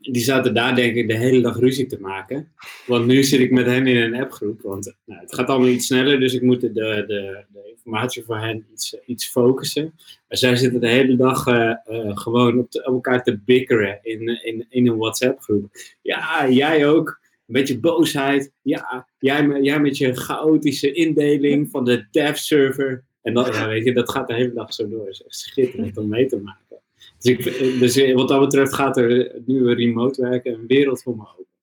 [0.01, 2.51] Die zaten daar denk ik de hele dag ruzie te maken.
[2.85, 4.61] Want nu zit ik met hen in een appgroep.
[4.61, 7.45] Want nou, het gaat allemaal iets sneller, dus ik moet de, de, de
[7.87, 9.93] informatie voor hen iets, iets focussen.
[10.27, 14.65] Maar zij zitten de hele dag uh, uh, gewoon op, elkaar te bikkeren in, in,
[14.69, 15.69] in een WhatsApp-groep.
[16.01, 17.19] Ja, jij ook.
[17.47, 18.51] Een beetje boosheid.
[18.61, 19.47] Ja, jij,
[19.79, 23.03] met je chaotische indeling van de dev-server.
[23.21, 25.05] En dat, weet je, dat gaat de hele dag zo door.
[25.05, 26.81] Het is echt schitterend om mee te maken.
[27.19, 27.43] Dus, ik,
[27.79, 31.56] dus wat dat betreft gaat er nu remote werken een wereld voor me open.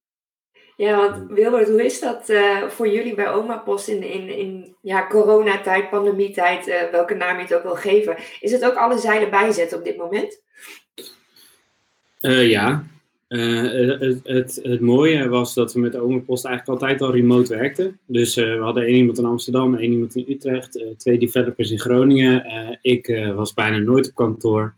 [0.76, 4.76] Ja, want Wilbert, hoe is dat uh, voor jullie bij Oma Post in, in, in
[4.82, 8.16] ja, coronatijd, pandemietijd, uh, welke naam je het ook wil geven?
[8.40, 10.40] Is het ook alle zeilen bijzetten op dit moment?
[12.20, 12.84] Uh, ja.
[13.28, 17.98] Het, het, het, mooie was dat we met Oma Post eigenlijk altijd al remote werkten.
[18.06, 22.46] Dus we hadden één iemand in Amsterdam, één iemand in Utrecht, twee developers in Groningen.
[22.82, 24.74] ik was bijna nooit op kantoor.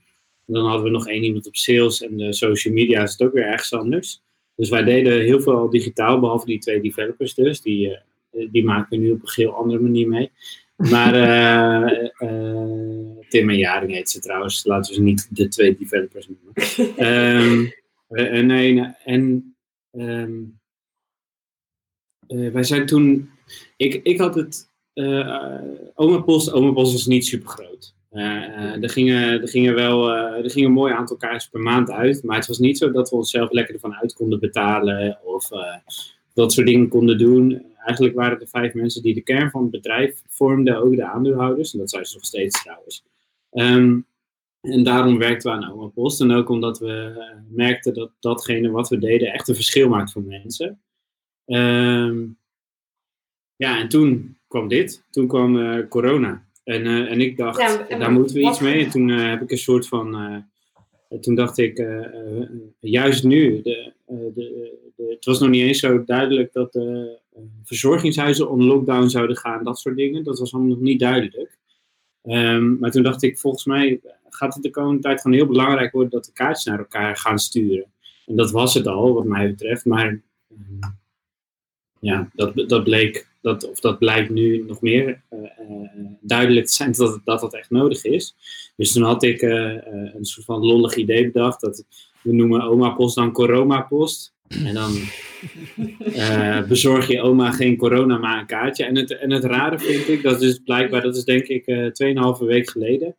[0.47, 3.33] dan hadden we nog één iemand op sales en de social media is het ook
[3.33, 4.23] weer ergens anders.
[4.57, 7.61] Dus wij deden heel veel digitaal, behalve die twee developers dus.
[7.61, 7.89] Die,
[8.33, 10.31] uh, die maken we nu op een heel andere manier mee.
[10.77, 14.65] Maar uh, uh, Tim en Jaring heet ze trouwens.
[14.65, 16.53] Laten we ze niet de twee developers noemen.
[17.43, 17.73] um,
[18.09, 19.55] en nee, en
[19.93, 20.61] um,
[22.27, 23.31] wij zijn toen...
[23.77, 24.71] Ik, ik had het...
[25.95, 27.96] Oma Post, Oma Post was niet super groot.
[28.17, 31.91] Uh, er, gingen, er, gingen wel, uh, er gingen een mooi aantal kaartjes per maand
[31.91, 32.23] uit.
[32.23, 35.19] Maar het was niet zo dat we onszelf lekker ervan uit konden betalen.
[35.25, 35.49] Of
[36.35, 37.65] dat soort dingen konden doen.
[37.85, 40.77] Eigenlijk waren er vijf mensen die de kern van het bedrijf vormden.
[40.77, 41.73] Ook de aandeelhouders.
[41.73, 43.05] En dat zijn ze nog steeds trouwens.
[43.53, 44.07] Um,
[44.61, 46.21] en daarom werkten we aan Oma Post.
[46.21, 50.23] En ook omdat we merkten dat datgene wat we deden echt een verschil maakt voor
[50.23, 50.81] mensen.
[51.47, 52.39] Um,
[53.57, 55.05] ja, en toen kwam dit.
[55.11, 56.46] Toen kwam corona.
[56.67, 58.85] En, uh, en ik dacht, ja, daar moeten we iets mee.
[58.85, 60.15] En toen uh, heb ik een soort van.
[61.11, 61.87] Uh, toen dacht ik,
[62.81, 63.63] juist nu.
[63.63, 64.33] De, de,
[64.97, 67.19] de, het was nog niet eens zo duidelijk dat de
[67.65, 70.25] verzorgingshuizen on lockdown zouden gaan, dat soort dingen.
[70.25, 71.59] Dat was allemaal nog niet duidelijk.
[72.23, 75.93] Ehm, maar toen dacht ik, volgens mij gaat het de komende tijd gewoon heel belangrijk
[75.93, 77.87] worden dat de kaartjes naar elkaar gaan sturen.
[78.27, 79.85] En dat was het al, wat mij betreft.
[79.85, 80.91] Maar ehm,
[82.01, 85.89] ja, dat, dat bleek, dat, of dat blijkt nu nog meer uh, uh,
[86.21, 88.35] duidelijk te zijn dat, dat dat echt nodig is.
[88.77, 89.75] Dus toen had ik uh,
[90.15, 91.61] een soort van lollig idee bedacht.
[91.61, 91.85] Dat
[92.23, 94.35] we noemen oma post dan corona post.
[94.49, 94.93] En dan
[96.69, 98.85] bezorg je oma geen corona, maar een kaartje.
[98.85, 102.37] En het, en het rare vind ik, dat is blijkbaar, dat is denk ik uh,
[102.41, 103.17] 2,5 week geleden.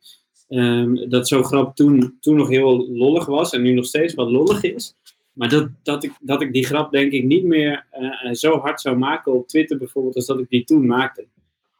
[0.49, 4.31] Um, dat zo'n grap toen, toen nog heel lollig was en nu nog steeds wat
[4.31, 4.95] lollig is.
[5.37, 8.81] Maar dat, dat, ik, dat ik die grap denk ik niet meer uh, zo hard
[8.81, 11.27] zou maken op Twitter bijvoorbeeld als dat ik die toen maakte.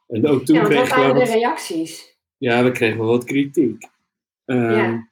[0.08, 2.16] En ook toen ja, kreeg wat waren de reacties?
[2.36, 3.88] Ja, we kregen wel wat kritiek.
[4.44, 5.08] Um, ja.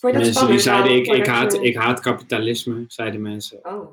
[0.00, 3.58] Mensen die zeiden, ik, ik, haat, ik haat kapitalisme, zeiden mensen.
[3.62, 3.86] Oh.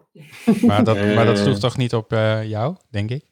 [0.62, 3.23] Maar dat, maar dat sloeg toch niet op uh, jou, denk ik?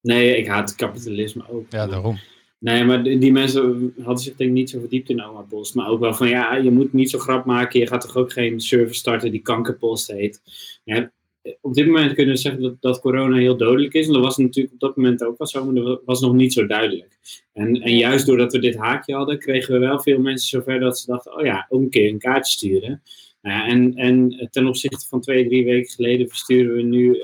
[0.00, 1.66] Nee, ik haat kapitalisme ook.
[1.70, 2.18] Ja, daarom.
[2.62, 5.74] Nee, maar die mensen hadden zich denk ik niet zo verdiept in Oma Post.
[5.74, 7.80] Maar ook wel van, ja, je moet niet zo grap maken.
[7.80, 10.42] Je gaat toch ook geen service starten die kankerpost heet.
[10.84, 11.12] Ja,
[11.60, 14.06] op dit moment kunnen we zeggen dat, dat corona heel dodelijk is.
[14.06, 16.52] En dat was natuurlijk op dat moment ook wel zo, maar dat was nog niet
[16.52, 17.18] zo duidelijk.
[17.52, 20.98] En, en juist doordat we dit haakje hadden, kregen we wel veel mensen zover dat
[20.98, 23.02] ze dachten, oh ja, ook een keer een kaartje sturen.
[23.40, 27.22] En, en ten opzichte van twee, drie weken geleden versturen we nu uh,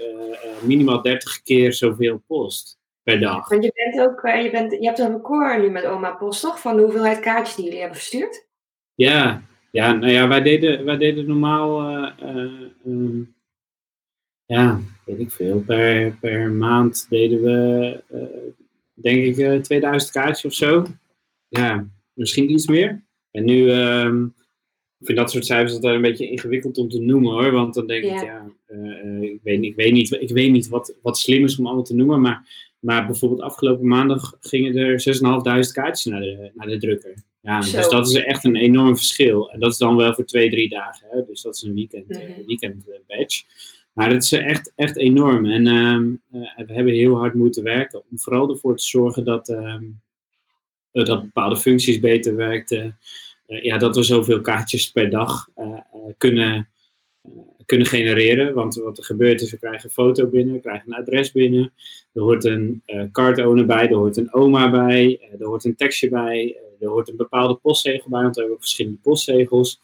[0.62, 2.77] minimaal 30 keer zoveel post
[3.08, 3.48] per dag.
[3.48, 6.40] Want je bent ook, eh, je, bent, je hebt een record nu met Oma Post,
[6.40, 6.60] toch?
[6.60, 8.46] Van de hoeveelheid kaartjes die jullie hebben verstuurd?
[8.94, 13.22] Ja, ja nou ja, wij deden, wij deden normaal, uh,
[14.46, 18.00] ja, weet ik veel, per, per maand deden we,
[18.94, 20.86] denk ik, 2000 kaartjes of zo.
[21.48, 23.02] Ja, misschien iets meer.
[23.30, 24.24] En nu, ehm,
[24.98, 27.50] ik vind dat soort cijfers altijd een beetje ingewikkeld om te noemen hoor.
[27.50, 28.46] Want dan denk ik, ja,
[29.20, 31.94] ik, weet, ik weet niet, ik weet niet wat, wat slim is om allemaal te
[31.94, 32.20] noemen.
[32.20, 35.16] Maar maar bijvoorbeeld afgelopen maandag gingen er
[35.66, 37.14] 6.500 kaartjes naar de, naar de drukker.
[37.40, 39.50] Ja, dus dat is echt een enorm verschil.
[39.50, 41.06] En dat is dan wel voor twee, drie dagen.
[41.10, 41.24] Hè?
[41.26, 43.44] Dus dat is een weekend, mm weekend badge.
[43.92, 45.46] Maar het is echt, echt enorm.
[45.46, 49.48] En ehm, eh, we hebben heel hard moeten werken om vooral ervoor te zorgen dat,
[49.48, 49.84] ehm,
[50.92, 52.98] dat bepaalde functies beter werkten.
[53.46, 55.48] ja, dat we zoveel kaartjes per dag
[56.16, 56.68] kunnen
[57.68, 58.54] kunnen genereren.
[58.54, 61.72] Want wat er gebeurt is, we krijgen een foto binnen, we krijgen een adres binnen.
[62.12, 65.64] Er hoort een uh, card owner bij, er hoort een oma bij, uh, er hoort
[65.64, 69.80] een tekstje bij, uh, er hoort een bepaalde postzegel bij, want we hebben verschillende postzegels.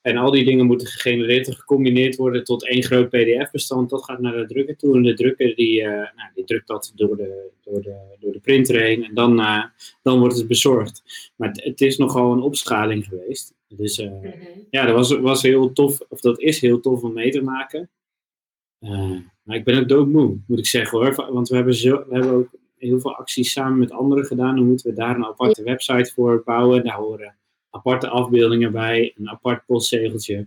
[0.00, 3.90] En al die dingen moeten gegenereerd en gecombineerd worden tot één groot PDF-bestand.
[3.90, 4.96] Dat gaat naar de drukker toe.
[4.96, 8.40] En de drukker die, uh, nou, die drukt dat door de, door, de, door de
[8.40, 9.04] printer heen.
[9.04, 9.64] En dan, uh,
[10.02, 11.02] dan wordt het bezorgd.
[11.36, 13.54] Maar het, het, is nogal een opschaling geweest.
[13.68, 14.66] Dus uh, mm-hmm.
[14.70, 16.00] ja, dat was, was heel tof.
[16.08, 17.90] Of dat is heel tof om mee te maken.
[19.42, 21.32] maar ik ben ook doodmoe, moet ik zeggen hoor.
[21.32, 24.56] Want we hebben, zo, we hebben ook heel veel acties samen met anderen gedaan.
[24.56, 26.84] Dan moeten we daar een aparte website voor bouwen.
[26.84, 27.36] Daar horen
[27.78, 30.46] aparte afbeeldingen bij, een apart postzegeltje.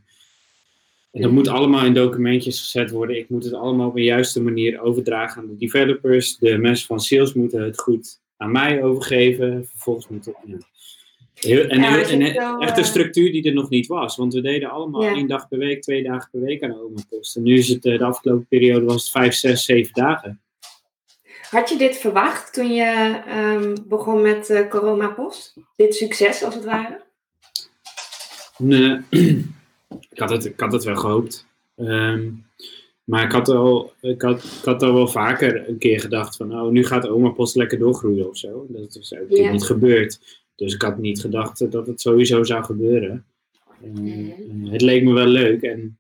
[1.11, 3.17] En dat moet allemaal in documentjes gezet worden.
[3.17, 6.37] Ik moet het allemaal op een juiste manier overdragen aan de developers.
[6.37, 9.65] De mensen van sales moeten het goed aan mij overgeven.
[9.69, 10.35] Vervolgens moet het.
[10.45, 10.57] Ja.
[11.33, 11.97] Heel, en, ja,
[12.59, 14.15] echt een eh, structuur die er nog niet was.
[14.15, 17.35] Want we deden allemaal één dag per week, twee dagen per week aan Oma Post.
[17.35, 20.41] En nu is het, eh, de afgelopen periode was het vijf, zes, zeven dagen.
[21.49, 25.53] Had je dit verwacht toen je um, begon met uh, Corona Post?
[25.75, 27.01] Dit succes als het ware?
[28.61, 28.99] Nee,
[30.09, 31.47] ik had het, ik had het wel gehoopt.
[31.75, 32.45] Um,
[33.03, 36.61] maar ik had, al, ik, had, ik had al wel vaker een keer gedacht van,
[36.61, 38.65] oh, nu gaat oma post lekker doorgroeien of zo.
[38.69, 39.51] Dat is ook yeah.
[39.51, 40.41] niet gebeurd.
[40.55, 43.25] Dus ik had niet gedacht dat het sowieso zou gebeuren.
[43.83, 45.99] Uh, het leek me wel leuk en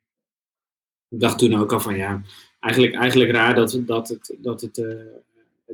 [1.09, 2.21] ik dacht toen ook al van, ja,
[2.59, 4.95] eigenlijk, eigenlijk raar dat, dat het, dat het uh,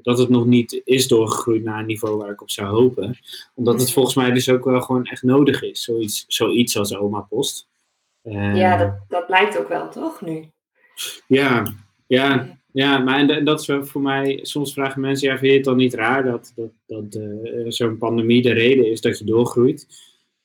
[0.01, 3.17] dat het nog niet is doorgegroeid naar een niveau waar ik op zou hopen.
[3.53, 5.83] Omdat het volgens mij dus ook wel gewoon echt nodig is.
[5.83, 7.67] Zoiets, zoiets als oma post.
[8.23, 10.45] Uh, ja, dat, dat lijkt ook wel, toch, nu?
[11.27, 11.73] Ja,
[12.07, 14.39] ja, ja maar en, dat is wel voor mij...
[14.41, 17.97] Soms vragen mensen, ja, vind je het dan niet raar dat, dat, dat uh, zo'n
[17.97, 19.87] pandemie de reden is dat je doorgroeit?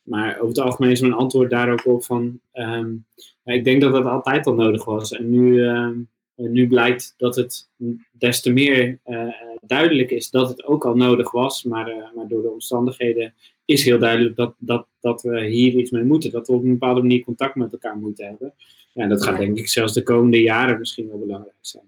[0.03, 2.41] Maar over het algemeen is mijn antwoord daar ook op van...
[2.53, 3.05] Um,
[3.45, 5.13] ik denk dat dat altijd al nodig was.
[5.13, 5.61] En nu...
[5.61, 7.69] Um, nu blijkt dat het
[8.11, 12.29] des te meer uh, duidelijk is dat het ook al nodig was, maar, uh, maar
[12.29, 16.31] door de omstandigheden is heel duidelijk dat, dat, dat we hier iets mee moeten.
[16.31, 18.55] Dat we op een bepaalde manier contact met elkaar moeten hebben.
[18.93, 21.85] Ja, dat gaat denk ik zelfs de komende jaren misschien wel belangrijk zijn.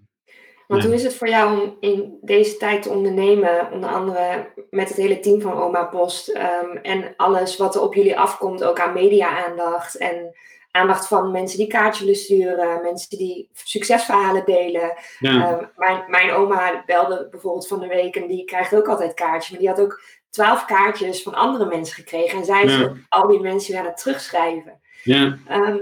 [0.67, 4.89] Want hoe is het voor jou om in deze tijd te ondernemen, onder andere met
[4.89, 8.81] het hele team van Oma Post um, en alles wat er op jullie afkomt, ook
[8.81, 10.35] aan media-aandacht en
[10.75, 14.93] aandacht van mensen die kaartjes sturen, mensen die succesverhalen delen.
[15.21, 19.51] Ehm, mijn, mijn oma belde bijvoorbeeld van de week en die krijgt ook altijd kaartjes,
[19.51, 22.39] maar die had ook twaalf kaartjes van andere mensen gekregen.
[22.39, 22.93] En zij ja.
[23.09, 24.81] al die mensen weer aan het terugschrijven.
[25.03, 25.39] Ja.
[25.49, 25.79] Ehm,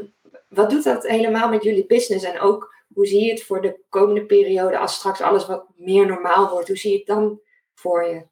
[0.49, 2.25] wat doet dat helemaal met jullie business?
[2.25, 6.07] En ook, hoe zie je het voor de komende periode als straks alles wat meer
[6.07, 6.69] normaal wordt?
[6.69, 7.41] Hoe zie je het dan
[7.75, 8.27] voor je?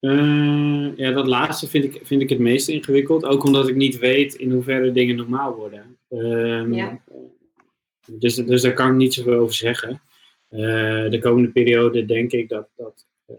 [0.00, 3.24] Uh, ja, dat laatste vind ik, vind ik het meest ingewikkeld.
[3.24, 5.98] Ook omdat ik niet weet in hoeverre dingen normaal worden.
[6.08, 7.02] Um, ja.
[8.06, 10.00] dus, dus daar kan ik niet zoveel over zeggen.
[10.50, 12.68] Uh, de komende periode denk ik dat.
[12.76, 13.36] dat uh,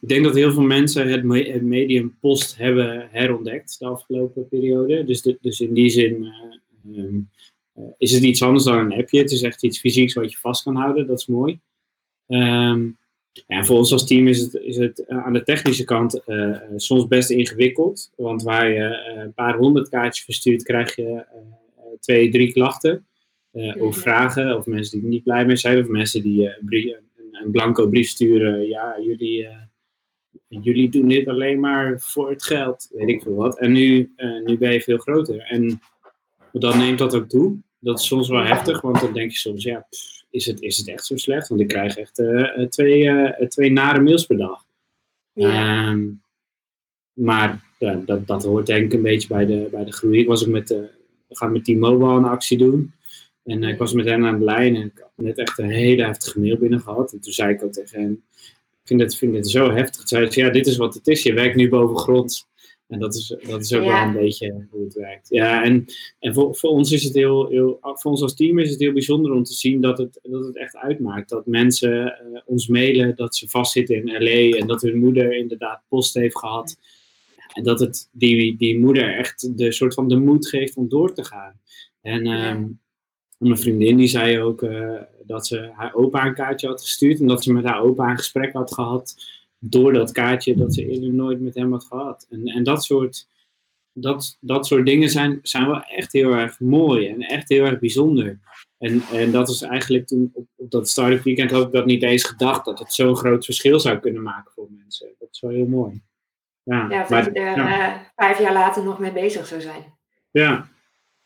[0.00, 4.48] ik denk dat heel veel mensen het, me het, medium post hebben herontdekt de afgelopen
[4.48, 5.04] periode.
[5.04, 6.32] Dus, de, dus in die zin
[6.96, 7.30] um,
[7.98, 9.18] is het iets anders dan een appje.
[9.18, 11.06] Het is echt iets fysieks wat je vast kan houden.
[11.06, 11.58] Dat is mooi.
[12.26, 12.98] Um,
[13.46, 17.06] ja, voor ons als team is het, is het aan de technische kant uh, soms
[17.06, 18.12] best ingewikkeld.
[18.16, 21.24] Want waar je een paar honderd kaartjes verstuurt, krijg je uh,
[22.00, 23.06] twee, drie klachten.
[23.78, 26.96] Of vragen, of mensen die er niet blij mee zijn, of mensen die een,
[27.32, 28.68] een, blanco brief sturen.
[28.68, 29.48] Ja, jullie,
[30.48, 33.58] jullie doen dit alleen maar voor het geld, weet ik veel wat.
[33.58, 34.12] En nu,
[34.44, 35.38] nu ben je veel groter.
[35.38, 35.80] En
[36.52, 37.58] dan neemt dat ook toe.
[37.84, 39.86] Dat is soms wel heftig, want dan denk je soms, ja,
[40.30, 41.48] is het, is het echt zo slecht?
[41.48, 44.64] Want ik krijg echt uh, twee, uh, twee nare mails per dag.
[45.32, 45.88] Ja.
[45.88, 46.22] Um,
[47.12, 50.20] maar ja, dat, dat hoort denk ik een beetje bij de, bij de groei.
[50.20, 52.92] Ik was ook met, we gaan met T-Mobile een actie doen.
[53.44, 56.04] En ik was met hen aan de lijn en ik had net echt een hele
[56.04, 57.12] heftige mail binnen gehad.
[57.12, 58.24] En toen zei ik ook tegen hen,
[58.82, 59.96] ik vind het, vind het zo heftig.
[59.96, 61.22] Toen zei ze, ja, dit is wat het is.
[61.22, 62.48] Je werkt nu boven grond.
[62.88, 65.28] En dat is, dat is ook wel een beetje hoe het werkt.
[65.28, 65.84] Ja, en,
[66.18, 68.92] en voor, voor ons is het heel, heel, voor ons als team is het heel
[68.92, 71.28] bijzonder om te zien dat het, dat het echt uitmaakt.
[71.28, 75.82] Dat mensen uh, ons mailen dat ze vastzitten in LA en dat hun moeder inderdaad
[75.88, 76.76] post heeft gehad.
[77.52, 81.14] En dat het die, die moeder echt de soort van de moed geeft om door
[81.14, 81.60] te gaan.
[82.00, 82.80] En um,
[83.38, 87.26] mijn vriendin die zei ook uh, dat ze haar opa een kaartje had gestuurd en
[87.26, 89.14] dat ze met haar opa een gesprek had gehad
[89.70, 92.26] door dat kaartje dat ze eerder nooit met hem had gehad.
[92.30, 93.28] En, en dat, soort,
[93.92, 97.78] dat, dat soort dingen zijn, zijn wel echt heel erg mooi en echt heel erg
[97.78, 98.38] bijzonder.
[98.78, 102.02] En, en dat is eigenlijk toen op, op dat Startup Weekend had ik dat niet
[102.02, 105.08] eens gedacht dat het zo'n groot verschil zou kunnen maken voor mensen.
[105.18, 106.02] Dat is wel heel mooi.
[106.62, 107.90] Ja, ja maar, er ja.
[107.90, 109.94] uh, vijf jaar later nog mee bezig zou zijn.
[110.30, 110.68] Ja,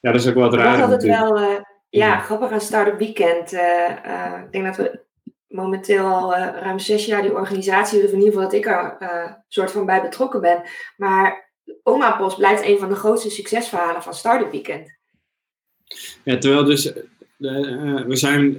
[0.00, 0.78] ja dat is ook wat raar.
[0.78, 3.52] Dat had het wel, uh, ja, grappig aan Startup Weekend.
[3.52, 5.06] Uh, ik denk dat we
[5.48, 8.96] momenteel al uh, ruim zes jaar die organisatie, of in ieder geval dat ik er
[9.00, 10.62] uh, soort van bij betrokken ben.
[10.96, 14.96] Maar Oma Post blijft een van de grootste succesverhalen van Startup Weekend.
[16.24, 18.56] Ja, terwijl dus, uh, we zijn,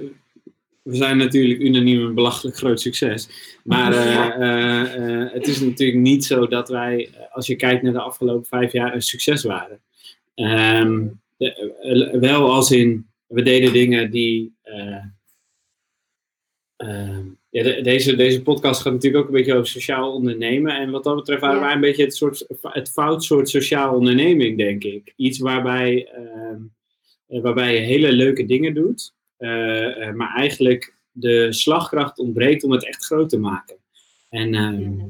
[0.82, 3.28] we zijn natuurlijk unaniem een belachelijk groot succes.
[3.64, 3.92] Maar
[5.32, 8.94] het is natuurlijk niet zo dat wij, als je kijkt naar de afgelopen vijf jaar,
[8.94, 9.80] een succes waren.
[10.34, 14.54] Um, de, wel als in, we deden dingen die
[16.80, 20.76] Ehm, ja, de, deze, deze podcast gaat natuurlijk ook een beetje over sociaal ondernemen.
[20.76, 24.58] En wat dat betreft waren wij een beetje het, soort, het fout soort sociaal onderneming,
[24.58, 25.12] denk ik.
[25.16, 26.08] Iets waarbij,
[27.28, 32.86] uh, waarbij je hele leuke dingen doet, uh, maar eigenlijk de slagkracht ontbreekt om het
[32.86, 33.76] echt groot te maken.
[34.28, 35.04] En uh,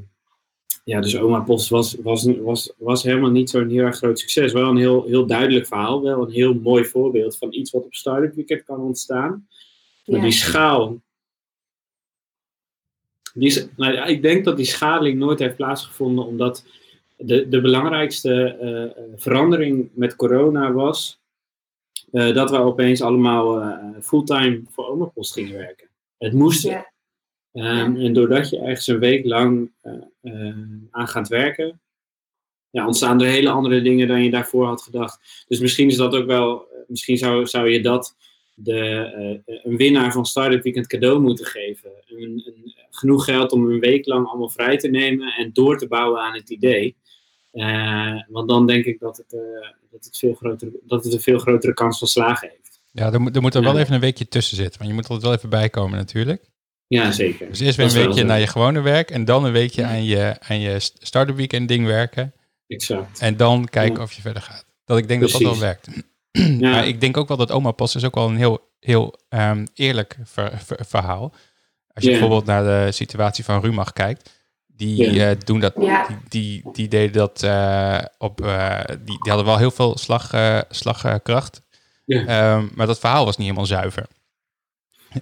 [0.85, 4.53] ja, dus Oma Post was, was, was, was helemaal niet zo'n heel erg groot succes.
[4.53, 7.95] Wel een heel, heel duidelijk verhaal, wel een heel mooi voorbeeld van iets wat op
[7.95, 9.47] Startup Weekend kan ontstaan.
[10.05, 10.25] Maar ja.
[10.25, 11.01] die schaal
[13.35, 16.65] die, nou ja, ik denk dat die schadeling nooit heeft plaatsgevonden, omdat
[17.17, 21.21] de, de belangrijkste uh, verandering met corona was
[22.13, 25.89] uh, dat we opeens allemaal uh, fulltime voor Omapost gingen werken.
[26.19, 26.63] Het moest.
[26.63, 26.89] Ja.
[27.53, 29.71] Um, en doordat je ergens een week lang
[30.91, 31.81] aan gaat werken,
[32.71, 35.45] ja, ontstaan er hele andere dingen dan je daarvoor had gedacht.
[35.49, 38.17] Dus misschien is dat ook wel, misschien zou, zou je dat
[38.55, 41.91] de, een winnaar van Startup Weekend cadeau moeten geven.
[42.07, 45.89] Een, een, genoeg geld om een week lang allemaal vrij te nemen en door te
[45.89, 46.97] bouwen aan het idee.
[47.53, 49.41] Uh, want dan denk ik dat het, uh,
[49.91, 52.81] dat, het veel grotere, dat het een veel grotere kans van slagen heeft.
[52.93, 54.79] Ja, er moet er, moet er wel even een weekje tussen zitten.
[54.79, 56.51] Want je moet er wel even bijkomen natuurlijk.
[56.87, 57.49] Ja, zeker.
[57.49, 60.37] Dus eerst weer een weekje naar je gewone werk en dan een weekje aan je,
[60.41, 62.33] aan je Startup Weekend ding werken.
[62.67, 63.21] Exact.
[63.21, 64.03] En dan kijken ja.
[64.03, 64.65] of je verder gaat.
[64.85, 65.39] Dat ik denk Precies.
[65.39, 65.89] dat dat wel werkt.
[66.61, 66.71] Ja.
[66.71, 69.67] Maar ik denk ook wel dat oma pas is ook wel een heel, heel um,
[69.75, 71.35] eerlijk ver, ver, verhaal.
[71.93, 72.21] Als je yeah.
[72.21, 74.39] bijvoorbeeld naar de situatie van Rumach kijkt.
[74.67, 75.31] Die, yeah.
[75.31, 75.91] uh, doen dat, die,
[76.29, 78.41] die, die, deden dat uh, op.
[78.41, 80.31] Uh, die, die hadden wel heel veel slag,
[80.69, 81.63] slagkracht.
[82.05, 82.57] Yeah.
[82.57, 84.07] Um, maar dat verhaal was niet helemaal zuiver.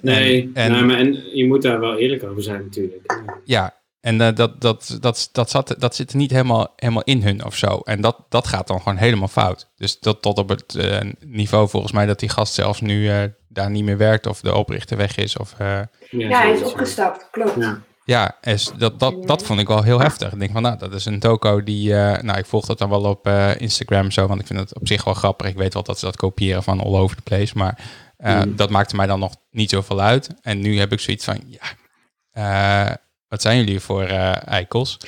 [0.01, 3.21] Nee, en, en, nou, maar en je moet daar wel eerlijk over zijn, natuurlijk.
[3.45, 7.44] Ja, En uh, dat, dat, dat, dat, zat, dat zit niet helemaal, helemaal in hun
[7.44, 7.78] of zo.
[7.78, 9.68] En dat, dat gaat dan gewoon helemaal fout.
[9.76, 13.22] Dus dat tot op het uh, niveau volgens mij dat die gast zelfs nu uh,
[13.49, 15.36] daar niet meer werkt of de oprichter weg is.
[15.36, 17.55] Of, ja, ja, hij is opgestapt, klopt.
[17.57, 17.80] Ja.
[18.05, 20.32] Ja, is, dat, dat, dat vond ik wel heel heftig.
[20.32, 21.90] Ik denk van, nou, dat is een toko die...
[21.90, 24.74] Uh, nou, ik volg dat dan wel op uh, Instagram zo, want ik vind het
[24.74, 25.46] op zich wel grappig.
[25.46, 27.78] Ik weet wel dat ze dat kopiëren van all over the place, maar
[28.18, 28.57] uh, mm.
[28.57, 30.28] dat maakte mij dan nog niet zoveel uit.
[30.42, 32.99] En nu heb ik zoiets van, ja,
[33.29, 34.99] wat zijn jullie voor eikels?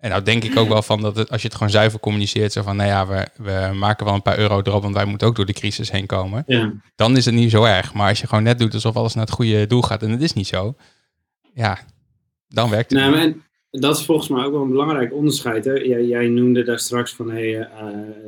[0.00, 2.52] En nou denk ik ook wel van dat het, als je het gewoon zuiver communiceert,
[2.52, 5.26] zo van, nou ja, we, we maken wel een paar euro erop, want wij moeten
[5.26, 6.42] ook door de crisis heen komen.
[6.46, 6.72] Ja.
[6.94, 7.94] Dan is het niet zo erg.
[7.94, 10.22] Maar als je gewoon net doet alsof alles naar het goede doel gaat en het
[10.22, 10.74] is niet zo,
[11.54, 11.78] ja,
[12.48, 13.00] dan werkt het.
[13.00, 13.34] Nou, maar
[13.70, 15.64] dat is volgens mij ook wel een belangrijk onderscheid.
[15.64, 15.72] Hè?
[15.72, 17.66] Jij, jij noemde daar straks van hey, uh,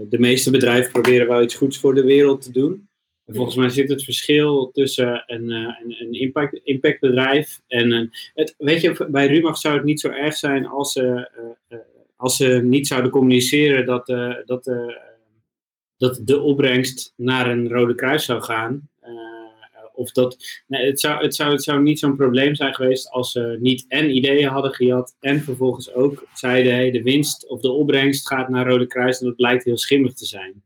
[0.09, 2.89] de meeste bedrijven proberen wel iets goeds voor de wereld te doen.
[3.27, 8.11] En volgens mij zit het verschil tussen een, uh, een, een impact, impactbedrijf en een.
[8.59, 11.31] Weet je, bij Rumach zou het niet zo erg zijn als ze,
[11.69, 11.79] uh,
[12.17, 14.07] als ze niet zouden communiceren dat,
[14.47, 14.71] dat,
[15.97, 18.91] dat de opbrengst naar een Rode Kruis zou gaan
[19.95, 23.33] of dat, nee, het, zou, het, zou, het zou niet zo'n probleem zijn geweest als
[23.33, 27.71] ze niet en ideeën hadden gehad en vervolgens ook zeiden hey, de winst of de
[27.71, 30.63] opbrengst gaat naar Rode Kruis en dat blijkt heel schimmig te zijn.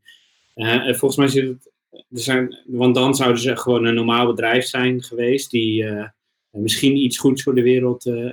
[0.55, 1.71] Uh, volgens mij zit het,
[2.09, 6.07] er zijn, want dan zouden ze gewoon een normaal bedrijf zijn geweest die uh,
[6.51, 8.31] misschien iets goeds voor de wereld uh,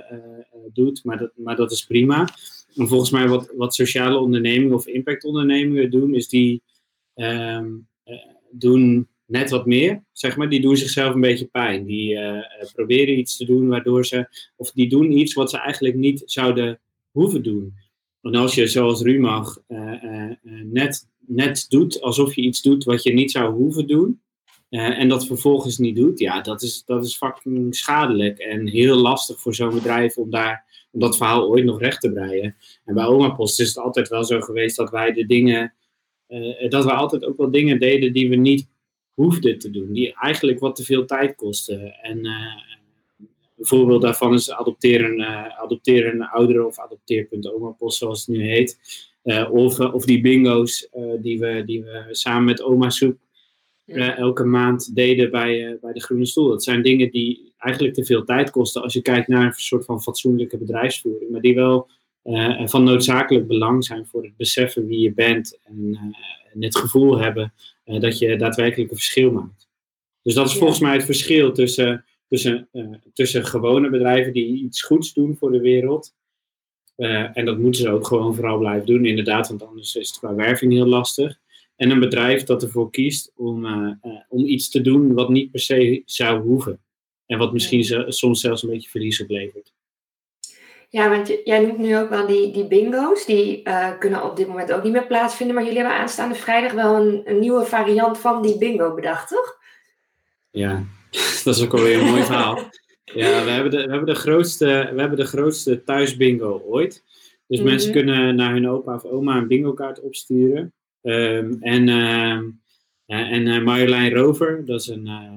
[0.73, 2.29] doet, maar dat, maar dat is prima.
[2.75, 6.61] En volgens mij wat, wat sociale ondernemingen of impactondernemingen doen, is die
[7.13, 7.71] ehm,
[8.51, 10.49] doen net wat meer, zeg maar.
[10.49, 11.85] Die doen zichzelf een beetje pijn.
[11.85, 12.17] Die
[12.73, 16.79] proberen iets te doen waardoor ze, of die doen iets wat ze eigenlijk niet zouden
[17.11, 17.73] hoeven doen.
[18.21, 19.63] En als je zoals Rumach
[20.63, 24.19] net, net doet alsof je iets doet wat je niet zou hoeven doen,
[24.69, 29.39] en dat vervolgens niet doet, ja, dat is, dat is fucking schadelijk en heel lastig
[29.39, 32.55] voor zo'n bedrijf om, daar, om dat verhaal ooit nog recht te breien.
[32.85, 35.73] En bij Oma Post is het altijd wel zo geweest dat wij de dingen,
[36.69, 38.67] dat we altijd ook wel dingen deden die we niet
[39.13, 41.93] hoefde te doen, die eigenlijk wat te veel tijd kosten.
[42.01, 42.31] En uh,
[43.57, 45.21] een voorbeeld daarvan is adopteren,
[45.57, 48.79] adopteren ouderen of adopteer.omapost zoals het nu heet.
[49.25, 50.89] Uh, of, of die bingo's
[51.21, 53.17] die, we, die we samen met Oma Soep
[54.15, 56.49] elke maand deden bij, bij de Groene Stoel.
[56.49, 59.85] Dat zijn dingen die eigenlijk te veel tijd kosten als je kijkt naar een soort
[59.85, 61.31] van fatsoenlijke bedrijfsvoering.
[61.31, 61.89] Maar die wel
[62.65, 65.99] van noodzakelijk belang zijn voor het beseffen wie je bent en,
[66.53, 67.53] en het gevoel hebben
[67.85, 69.67] uh, dat je daadwerkelijk een verschil maakt.
[70.21, 72.69] Dus dat is volgens mij het verschil tussen, tussen,
[73.13, 76.13] tussen gewone bedrijven die iets goeds doen voor de wereld.
[76.97, 80.19] Uh, en dat moeten ze ook gewoon vooral blijven doen, inderdaad, want anders is het
[80.19, 81.37] qua werving heel lastig.
[81.75, 83.65] En een bedrijf dat ervoor kiest om,
[84.29, 86.79] om iets te doen wat niet per se zou hoeven.
[87.25, 89.73] En wat misschien soms zelfs een beetje verlies oplevert.
[90.89, 93.25] Ja, want jij noemt nu ook wel die, die bingo's.
[93.25, 93.61] Die
[93.99, 95.55] kunnen op dit moment ook niet meer plaatsvinden.
[95.55, 99.57] Maar jullie hebben aanstaande vrijdag wel een, een nieuwe variant van die bingo bedacht, toch?
[100.51, 100.83] Ja,
[101.43, 102.59] dat is ook alweer een mooi verhaal.
[103.13, 107.03] Ja, we hebben de, we hebben de, grootste, we hebben de grootste thuisbingo ooit.
[107.47, 107.73] Dus mm-hmm.
[107.73, 110.73] mensen kunnen naar hun opa of oma een bingo kaart opsturen.
[111.01, 112.37] Um, en uh,
[113.05, 115.05] en uh, Marjolein Rover, dat is een...
[115.05, 115.31] Uh,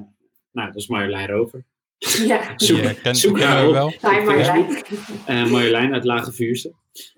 [0.52, 1.64] nou, dat is Marjolein Rover.
[1.98, 3.74] Ja, zoek, ja, ken, zoek ken haar we op.
[3.74, 3.88] wel.
[3.90, 4.84] Hi Marjolein.
[5.28, 6.72] Uh, Marjolein uit Lage Vuurse.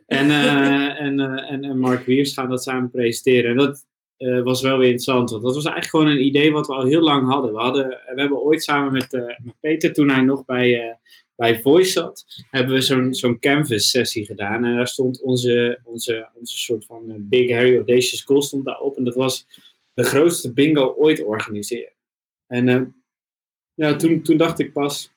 [0.07, 3.51] En, uh, en, uh, en, en Mark Wiers gaan dat samen presenteren.
[3.51, 3.87] En dat
[4.43, 5.31] was wel weer interessant.
[5.31, 7.53] Want dat was eigenlijk gewoon een idee wat we al heel lang hadden.
[7.53, 10.99] We, hadden, we hebben ooit samen met, met Peter, toen hij nog bij,
[11.37, 14.65] bij Voice zat, hebben we zo'n zo'n canvas sessie gedaan.
[14.65, 18.97] En daar stond onze, onze, onze soort van Big Harry Audacious Goal stond daarop.
[18.97, 19.47] En dat was
[19.95, 21.93] de grootste bingo ooit organiseren.
[22.47, 22.95] En
[23.75, 25.13] ja, toen, toen dacht ik pas,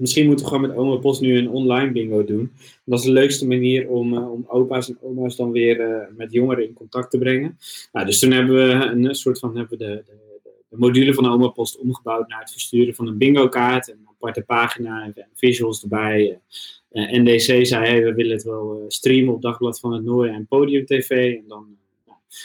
[0.00, 2.52] misschien moeten we gewoon met Oma Post nu een online bingo doen.
[2.84, 6.32] Dat is de leukste manier om, uh, om opa's en oma's dan weer uh, met
[6.32, 7.58] jongeren in contact te brengen.
[7.92, 10.12] Nou, dus toen hebben we een soort van hebben we de, de,
[10.68, 13.88] de module van Oma Post omgebouwd naar het versturen van een bingo kaart.
[13.88, 16.40] Een aparte pagina en visuals erbij.
[16.92, 20.46] Uh, NDC zei, hey, we willen het wel streamen op Dagblad van het Noorden en
[20.46, 21.36] Podium TV.
[21.36, 21.66] En dan,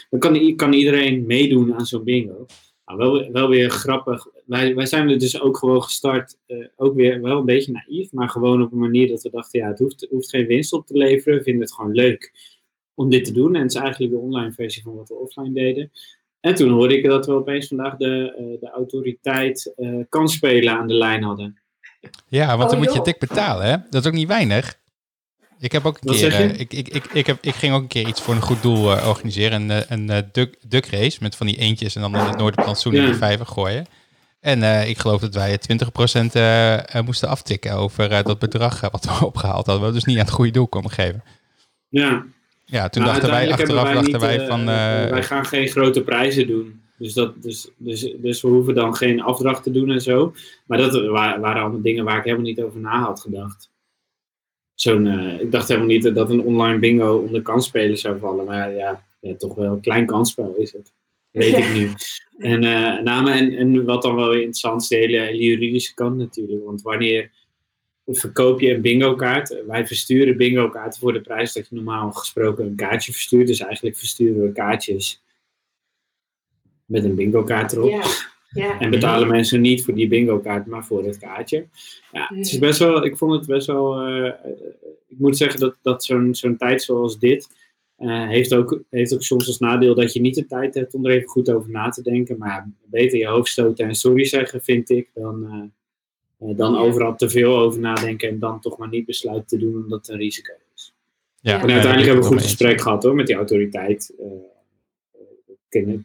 [0.10, 2.46] dan kan, kan iedereen meedoen aan zo'n bingo.
[2.86, 4.28] Nou, wel, wel weer grappig.
[4.46, 8.12] Wij, wij zijn er dus ook gewoon gestart, uh, ook weer wel een beetje naïef,
[8.12, 10.86] maar gewoon op een manier dat we dachten, ja, het hoeft, hoeft geen winst op
[10.86, 11.38] te leveren.
[11.38, 12.34] We vinden het gewoon leuk
[12.94, 13.56] om dit te doen.
[13.56, 15.92] En het is eigenlijk de online versie van wat we offline deden.
[16.40, 20.78] En toen hoorde ik dat we opeens vandaag de, uh, de autoriteit uh, kan spelen
[20.78, 21.60] aan de lijn hadden.
[22.28, 23.78] Ja, want Oh, dan moet je dik betalen, hè?
[23.90, 24.80] Dat is ook niet weinig.
[25.60, 27.82] Ik heb ook een Wat keer, eh, ik, ik, ik, ik, heb, ik ging ook
[27.82, 29.62] een keer iets voor een goed doel eh, organiseren.
[29.62, 32.38] Een, eh, een eh, duck, duck race met van die eentjes en dan in het
[32.38, 33.86] noordenplantsoen in de vijver gooien.
[34.46, 35.60] En ik geloof dat wij
[37.02, 39.88] 20% moesten aftikken over dat bedrag wat we opgehaald hadden.
[39.88, 41.24] We dus niet aan het goede doel konden geven.
[41.90, 42.26] Ja.
[42.66, 44.66] Ja, toen dachten wij achteraf wij dachten wij van...
[44.66, 46.82] wij gaan geen grote prijzen doen.
[46.98, 50.34] Dus, dat, dus, dus, dus we hoeven dan geen afdracht te doen en zo.
[50.66, 53.70] Maar dat waren allemaal dingen waar ik helemaal niet over na had gedacht.
[54.74, 58.46] Zo'n, uh, ik dacht helemaal niet dat een online bingo onder kansspelen zou vallen.
[58.46, 60.94] Maar ja, ja toch wel een klein kansspel is het.
[61.36, 61.90] Weet ik nu.
[62.38, 66.66] En, uh, nou, en, en wat dan wel interessant is, de hele, juridische kant natuurlijk.
[66.66, 67.32] Want wanneer
[68.06, 69.64] verkoop je een bingo kaart?
[69.68, 73.48] Wij versturen bingo kaarten voor de prijs dat je normaal gesproken een kaartje verstuurt.
[73.48, 75.24] Dus eigenlijk versturen we kaartjes
[76.86, 77.90] met een bingo kaart erop.
[77.90, 78.04] Ja.
[78.56, 78.80] Ja.
[78.80, 81.68] En betalen mensen niet voor die bingo kaart, maar voor het kaartje.
[82.12, 84.32] Ja, het is best wel, ik vond het best wel, uh,
[85.08, 87.50] ik moet zeggen dat, dat zo'n zo'n tijd zoals dit,
[88.00, 91.06] uh, heeft, ook, heeft ook soms als nadeel dat je niet de tijd hebt om
[91.06, 92.38] er even goed over na te denken.
[92.38, 95.72] Maar beter je hoofd stoten en sorry zeggen, vind ik, dan,
[96.40, 99.84] uh, dan overal te veel over nadenken en dan toch maar niet besluiten te doen
[99.84, 100.94] omdat het een risico is.
[101.40, 104.14] Ja, en uiteindelijk hebben we een goed gesprek gehad hoor, met die autoriteit.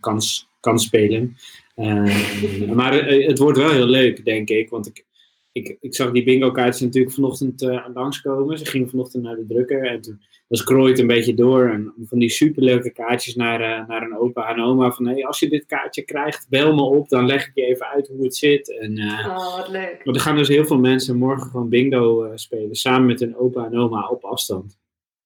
[0.00, 1.36] kans, kan spelen.
[1.76, 4.70] Uh, maar eh, het wordt wel heel leuk, denk ik.
[4.70, 5.04] Want ik,
[5.52, 8.58] ik, ik zag die bingo kaartjes natuurlijk vanochtend uh, langskomen.
[8.58, 9.86] Ze gingen vanochtend naar de drukker.
[9.86, 10.20] En toen
[10.50, 11.68] was het een beetje door.
[11.68, 14.90] En van die superleuke kaartjes naar, uh, naar een opa en oma.
[14.90, 17.08] Van hey, als je dit kaartje krijgt, bel me op.
[17.08, 18.78] Dan leg ik je even uit hoe het zit.
[18.78, 20.00] En, oh, wat leuk.
[20.04, 22.74] Maar er gaan dus heel veel mensen morgen van bingo spelen.
[22.74, 24.78] Samen met hun opa en oma op afstand.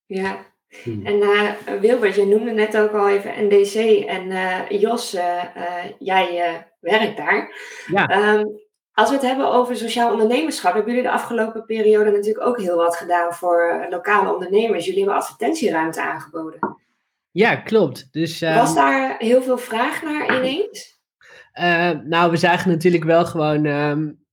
[0.05, 0.45] Ja,
[0.83, 1.05] Hmm.
[1.05, 1.51] En uh,
[1.81, 5.43] Wilbert, je noemde net ook al even NDC en uh, Jos, uh,
[5.99, 7.55] jij werkt daar.
[7.87, 8.33] Ja.
[8.33, 8.64] Um,
[8.95, 12.75] als we het hebben over sociaal ondernemerschap, hebben jullie de afgelopen periode natuurlijk ook heel
[12.75, 14.85] wat gedaan voor lokale ondernemers.
[14.85, 16.77] Jullie hebben advertentieruimte aangeboden.
[17.31, 18.07] Ja, klopt.
[18.11, 20.93] Dus, Was ehm, daar heel veel vraag naar ineens?
[22.07, 24.23] nou, we zagen natuurlijk wel gewoon, um,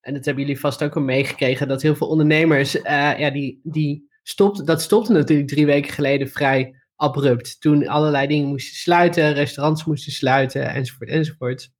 [0.00, 4.10] en dat hebben jullie vast ook al meegekregen, dat heel veel ondernemers, ja, die, die
[4.22, 7.60] stopt, dat stopte natuurlijk drie weken geleden vrij abrupt.
[7.60, 11.70] Toen allerlei dingen moesten sluiten, restaurants moesten sluiten, enzovoort, enzovoort.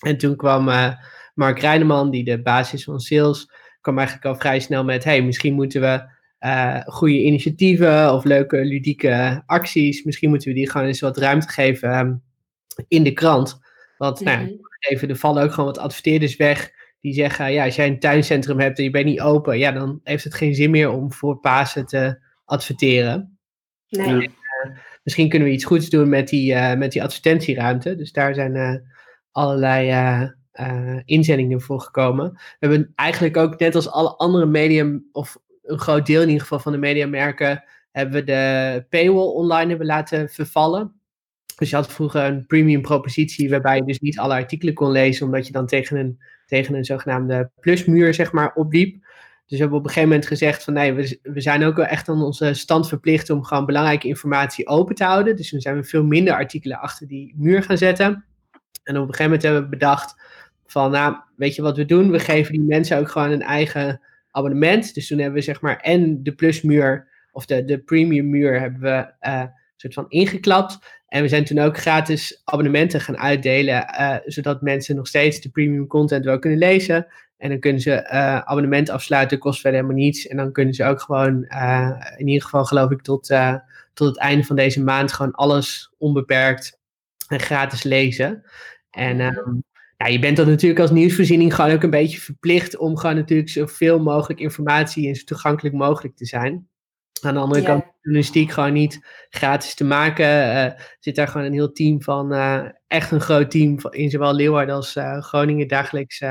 [0.00, 0.68] En toen kwam
[1.38, 5.54] Mark Reineman, die de basis van sales, kwam eigenlijk al vrij snel met, hey, misschien
[5.54, 6.02] moeten we
[6.40, 11.48] uh, goede initiatieven of leuke ludieke acties, misschien moeten we die gewoon eens wat ruimte
[11.48, 12.22] geven um,
[12.88, 13.60] in de krant.
[13.98, 14.52] Want nou, mhm.
[14.78, 16.70] even, er vallen ook gewoon wat adverteerders weg
[17.00, 20.00] die zeggen, ja, als jij een tuincentrum hebt en je bent niet open, ja, dan
[20.02, 23.38] heeft het geen zin meer om voor Pasen te adverteren.
[23.88, 24.26] Nee.
[24.26, 24.70] Eh,
[25.02, 27.94] misschien kunnen we iets goeds doen met die, uh, met die advertentieruimte.
[27.94, 28.74] Dus daar zijn uh,
[29.30, 29.90] allerlei
[31.04, 32.32] inzendingen voor gekomen.
[32.32, 36.42] We hebben eigenlijk ook, net als alle andere medium, of een groot deel in ieder
[36.42, 40.92] geval van de mediamerken, hebben we de paywall online hebben laten vervallen.
[41.56, 45.26] Dus je had vroeger een premium propositie waarbij je dus niet alle artikelen kon lezen,
[45.26, 48.92] omdat je dan tegen een tegen een zogenaamde plusmuur zeg maar, opliep.
[49.46, 51.84] Dus we hebben op een gegeven moment gezegd van nee, we, we zijn ook wel
[51.84, 55.36] echt aan onze stand verplicht om gewoon belangrijke informatie open te houden.
[55.36, 58.24] Dus dan zijn we veel minder artikelen achter die muur gaan zetten.
[58.82, 60.22] En op een gegeven moment hebben we bedacht
[60.70, 62.10] van nou, weet je wat we doen?
[62.10, 64.00] We geven die mensen ook gewoon een eigen
[64.30, 64.94] abonnement.
[64.94, 68.80] Dus toen hebben we zeg maar en de plusmuur of de, de premium muur hebben
[68.80, 69.44] we uh,
[69.76, 70.78] soort van ingeklapt.
[71.08, 75.48] En we zijn toen ook gratis abonnementen gaan uitdelen, uh, zodat mensen nog steeds de
[75.48, 77.06] premium content wel kunnen lezen.
[77.36, 80.26] En dan kunnen ze uh, abonnement afsluiten, kost verder helemaal niets.
[80.26, 81.44] En dan kunnen ze ook gewoon,
[82.16, 83.26] in ieder geval geloof ik, tot,
[83.94, 86.78] tot het einde van deze maand gewoon alles onbeperkt
[87.28, 88.44] en gratis lezen.
[88.90, 89.64] En um,
[89.98, 93.48] ja, je bent dan natuurlijk als nieuwsvoorziening gewoon ook een beetje verplicht om gewoon natuurlijk
[93.48, 96.68] zoveel mogelijk informatie en zo toegankelijk mogelijk te zijn.
[97.22, 100.26] Aan de andere kant, journalistiek gewoon niet gratis te maken.
[100.26, 104.10] Uh, zit daar gewoon een heel team van, uh, echt een groot team van, in
[104.10, 106.22] zowel Leeuwarden als uh, Groningen dagelijks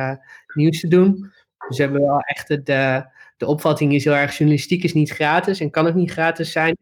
[0.53, 1.31] nieuws te doen.
[1.67, 3.05] Dus we hebben wel echt de,
[3.37, 6.77] de opvatting is heel erg, journalistiek is niet gratis en kan ook niet gratis zijn.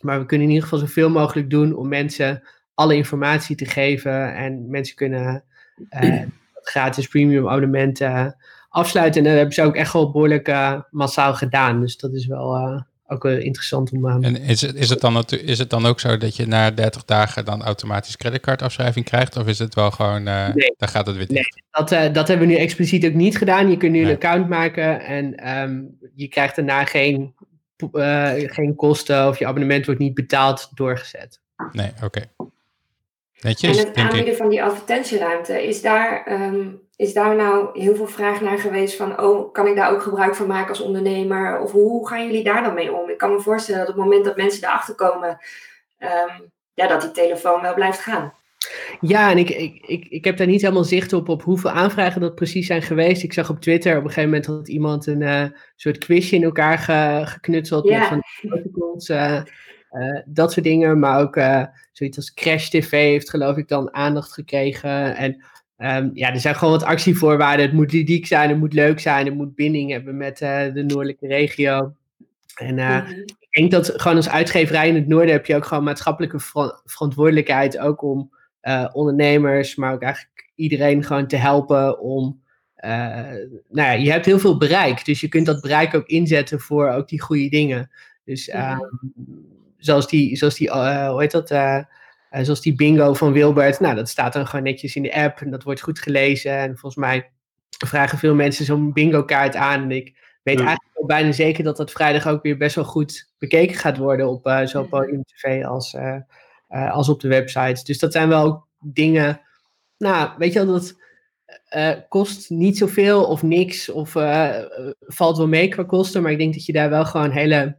[0.00, 4.34] Maar we kunnen in ieder geval zoveel mogelijk doen om mensen alle informatie te geven.
[4.34, 5.44] En mensen kunnen
[6.62, 8.36] gratis premium abonnementen
[8.68, 9.20] afsluiten.
[9.20, 10.56] En dat hebben ze ook echt wel behoorlijk
[10.90, 11.80] massaal gedaan.
[11.80, 14.06] Dus dat is wel ook uh, interessant om...
[14.06, 16.70] Uh, en is het, is, het dan, is het dan ook zo dat je na
[16.70, 19.36] 30 dagen dan automatisch creditcardafschrijving krijgt?
[19.36, 20.74] Of is het wel gewoon, uh, nee.
[20.76, 21.54] dan gaat het weer dicht?
[21.54, 23.70] Nee, dat, dat hebben we nu expliciet ook niet gedaan.
[23.70, 27.34] Je kunt nu een account maken en um, je krijgt daarna geen,
[28.46, 31.40] geen kosten of je abonnement wordt niet betaald doorgezet.
[31.72, 32.04] Nee, oké.
[32.04, 32.24] Okay.
[33.40, 38.06] Netjes, en het aanbieden van die advertentieruimte, is daar, um, is daar nou heel veel
[38.06, 41.60] vraag naar geweest van, oh, kan ik daar ook gebruik van maken als ondernemer?
[41.60, 43.10] Of hoe gaan jullie daar dan mee om?
[43.10, 45.38] Ik kan me voorstellen dat op het moment dat mensen erachter komen,
[45.98, 48.32] um, ja, dat die telefoon wel blijft gaan.
[49.00, 52.20] Ja, en ik, ik, ik, ik heb daar niet helemaal zicht op op hoeveel aanvragen
[52.20, 53.22] dat precies zijn geweest.
[53.22, 55.44] Ik zag op Twitter op een gegeven moment dat iemand een uh,
[55.76, 57.98] soort quizje in elkaar ge, geknutseld Ja.
[57.98, 60.98] met van protocols, eh, eh, dat soort dingen.
[60.98, 61.62] Maar ook eh,
[61.96, 65.16] zoiets als Crash TV heeft geloof ik dan aandacht gekregen.
[65.16, 65.44] En
[65.76, 67.66] ehm, ja, er zijn gewoon wat actievoorwaarden.
[67.66, 70.82] Het moet ludiek zijn, het moet leuk zijn, het moet binding hebben met eh, de
[70.82, 71.94] noordelijke regio.
[72.56, 73.10] En eh, Mhm.
[73.20, 76.80] ik denk dat gewoon als uitgeverij in het noorden heb je ook gewoon maatschappelijke ver-
[76.84, 77.78] verantwoordelijkheid.
[77.78, 78.30] Ook om
[78.60, 82.44] eh, ondernemers, maar ook eigenlijk iedereen gewoon te helpen om.
[82.80, 85.04] nou ja, je hebt heel veel bereik.
[85.04, 87.90] Dus je kunt dat bereik ook inzetten voor ook die goede dingen.
[88.24, 88.78] Dus ehm,
[89.78, 91.50] zoals die, zoals die eh, hoe heet dat?
[91.50, 91.84] eh, eh,
[92.44, 93.80] zoals die bingo van Wilbert.
[93.80, 96.52] Nou, dat staat dan gewoon netjes in de app en dat wordt goed gelezen.
[96.52, 97.30] En volgens mij
[97.86, 99.82] vragen veel mensen zo'n bingo kaart aan.
[99.82, 100.64] En ik weet Ja.
[100.66, 104.28] eigenlijk al bijna zeker dat dat vrijdag ook weer best wel goed bekeken gaat worden
[104.28, 104.88] op zowel Mhm.
[104.90, 105.96] Podium TV als,
[106.68, 107.84] als op de websites.
[107.84, 109.40] Dus dat zijn wel dingen.
[109.98, 110.96] Nou, weet je wel, dat
[112.08, 113.88] kost niet zoveel of niks.
[113.88, 114.10] Of
[115.00, 116.22] valt wel mee qua kosten.
[116.22, 117.76] Maar ik denk dat je daar wel gewoon hele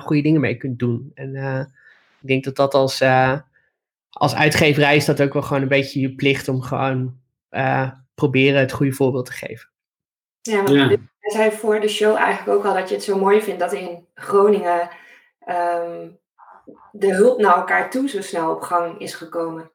[0.00, 1.10] goede dingen mee kunt doen.
[1.14, 1.60] En eh,
[2.20, 3.38] ik denk dat dat als, eh,
[4.10, 8.60] als uitgeverij is dat ook wel gewoon een beetje je plicht om gewoon eh, proberen
[8.60, 9.68] het goede voorbeeld te geven.
[10.40, 10.88] Ja, want Ja.
[11.24, 13.72] Hij zei voor de show eigenlijk ook al dat je het zo mooi vindt dat
[13.72, 14.88] in Groningen
[15.38, 16.08] ehm,
[16.92, 19.70] de hulp naar elkaar toe zo snel op gang is gekomen.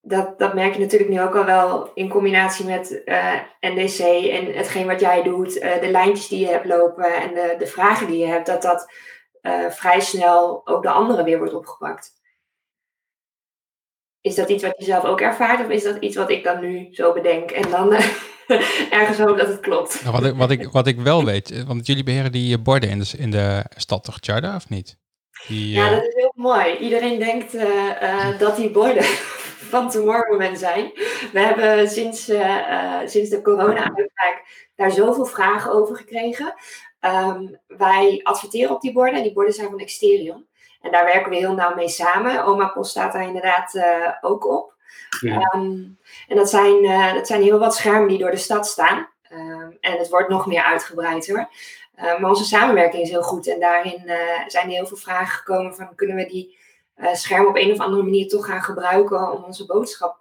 [0.00, 3.98] Dat, dat merk je natuurlijk nu ook al wel in combinatie met eh, NDC
[4.30, 7.66] en hetgeen wat jij doet, eh, de lijntjes die je hebt lopen en de, de
[7.66, 8.92] vragen die je hebt, dat dat
[9.40, 12.16] eh, vrij snel ook de anderen weer wordt opgepakt.
[14.20, 16.60] Is dat iets wat je zelf ook ervaart of is dat iets wat ik dan
[16.60, 17.92] nu zo bedenk en dan
[18.98, 20.04] ergens hoop dat het klopt?
[20.04, 23.30] Nou, wat, ik, wat, ik, wat ik wel weet, want jullie beheren die borden in
[23.30, 24.98] de, stad toch, Tjarda, of niet?
[25.46, 26.76] Die, Ja, dat is heel mooi.
[26.76, 29.04] Iedereen denkt eh, eh, dat die borden
[29.72, 30.90] van Tomorrowland zijn.
[31.32, 36.54] We hebben sinds, eh, sinds de corona-uitbraak daar zoveel vragen over gekregen.
[37.00, 40.46] Ehm, wij adverteren op die borden en die borden zijn van Exterion.
[40.80, 42.44] En daar werken we heel nauw mee samen.
[42.44, 43.80] Oma Post staat daar inderdaad
[44.20, 44.74] ook op.
[45.20, 45.40] Ja.
[45.40, 45.82] Ehm,
[46.28, 46.82] en dat zijn,
[47.14, 49.08] dat zijn heel wat schermen die door de stad staan.
[49.28, 51.48] Ehm, en het wordt nog meer uitgebreid hoor.
[51.98, 54.14] Uh, maar onze samenwerking is heel goed en daarin uh,
[54.46, 56.58] zijn er heel veel vragen gekomen van kunnen we die
[56.96, 60.16] uh, schermen op een of andere manier toch gaan gebruiken om onze boodschap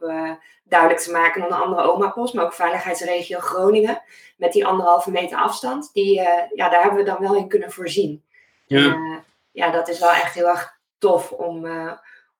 [0.64, 1.44] duidelijk te maken.
[1.44, 4.02] Onder andere OMA-post, maar ook Veiligheidsregio Groningen
[4.38, 5.90] met die anderhalve meter afstand.
[5.94, 6.14] Die,
[6.54, 8.24] ja, daar hebben we dan wel in kunnen voorzien.
[8.66, 11.92] Ja, ja dat is wel echt heel erg tof om, uh,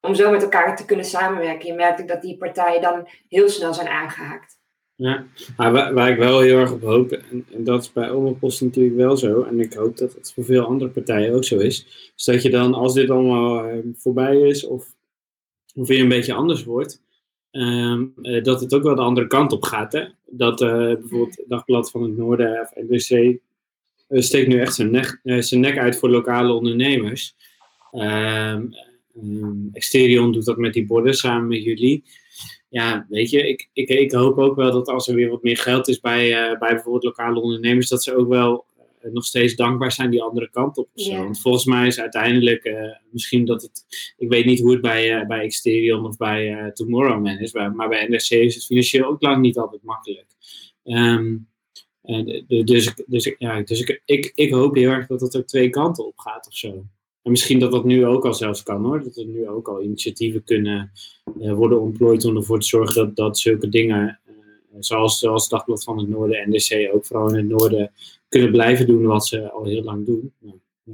[0.02, 1.68] om zo met elkaar te kunnen samenwerken.
[1.68, 4.57] Je merkt ook dat die partijen dan heel snel zijn aangehaakt.
[4.98, 5.26] Ja,
[5.58, 8.96] waar, waar, ik wel heel erg op hoop, en, en dat is bij Omapost natuurlijk
[8.96, 12.24] wel zo, en ik hoop dat het voor veel andere partijen ook zo is, is
[12.24, 14.96] dat je dan, als dit allemaal uh, voorbij is, of,
[15.76, 17.02] of weer een beetje anders wordt,
[17.52, 19.94] um, uh, dat het ook wel de andere kant op gaat.
[19.94, 20.06] Hè?
[20.26, 23.40] Dat uh, bijvoorbeeld Dagblad van het Noorden of NDC
[24.10, 27.36] steekt nu echt zijn nek, zijn nek uit voor lokale ondernemers.
[27.92, 28.74] Um,
[29.74, 32.04] Exterion doet dat met die borden samen met jullie
[32.70, 35.58] ja, weet je, ik, ik, ik hoop ook wel dat als er weer wat meer
[35.58, 38.66] geld is bij, uh, bij bijvoorbeeld lokale ondernemers, dat ze ook wel
[39.02, 40.90] uh, nog steeds dankbaar zijn die andere kant op.
[40.94, 41.18] Ja.
[41.18, 43.86] Want volgens mij is uiteindelijk uh, misschien dat het,
[44.18, 48.08] ik weet niet hoe het bij, bij Exterion of bij Tomorrowman is, maar, maar bij
[48.08, 50.26] NRC is het financieel ook lang niet altijd makkelijk.
[50.84, 51.48] Um,
[52.48, 56.08] dus dus, ja, dus ik, ik, ik hoop heel erg dat het ook twee kanten
[56.08, 56.86] op gaat of zo.
[57.28, 59.04] En misschien dat dat nu ook al zelfs kan hoor.
[59.04, 60.92] Dat er nu ook al initiatieven kunnen
[61.42, 64.34] uh, worden ontplooid om ervoor te zorgen dat, dat zulke dingen, uh,
[64.80, 67.92] zoals, zoals Dagblad van het Noorden en NDC ook vooral in het Noorden,
[68.30, 70.34] kunnen blijven doen wat ze al heel lang doen.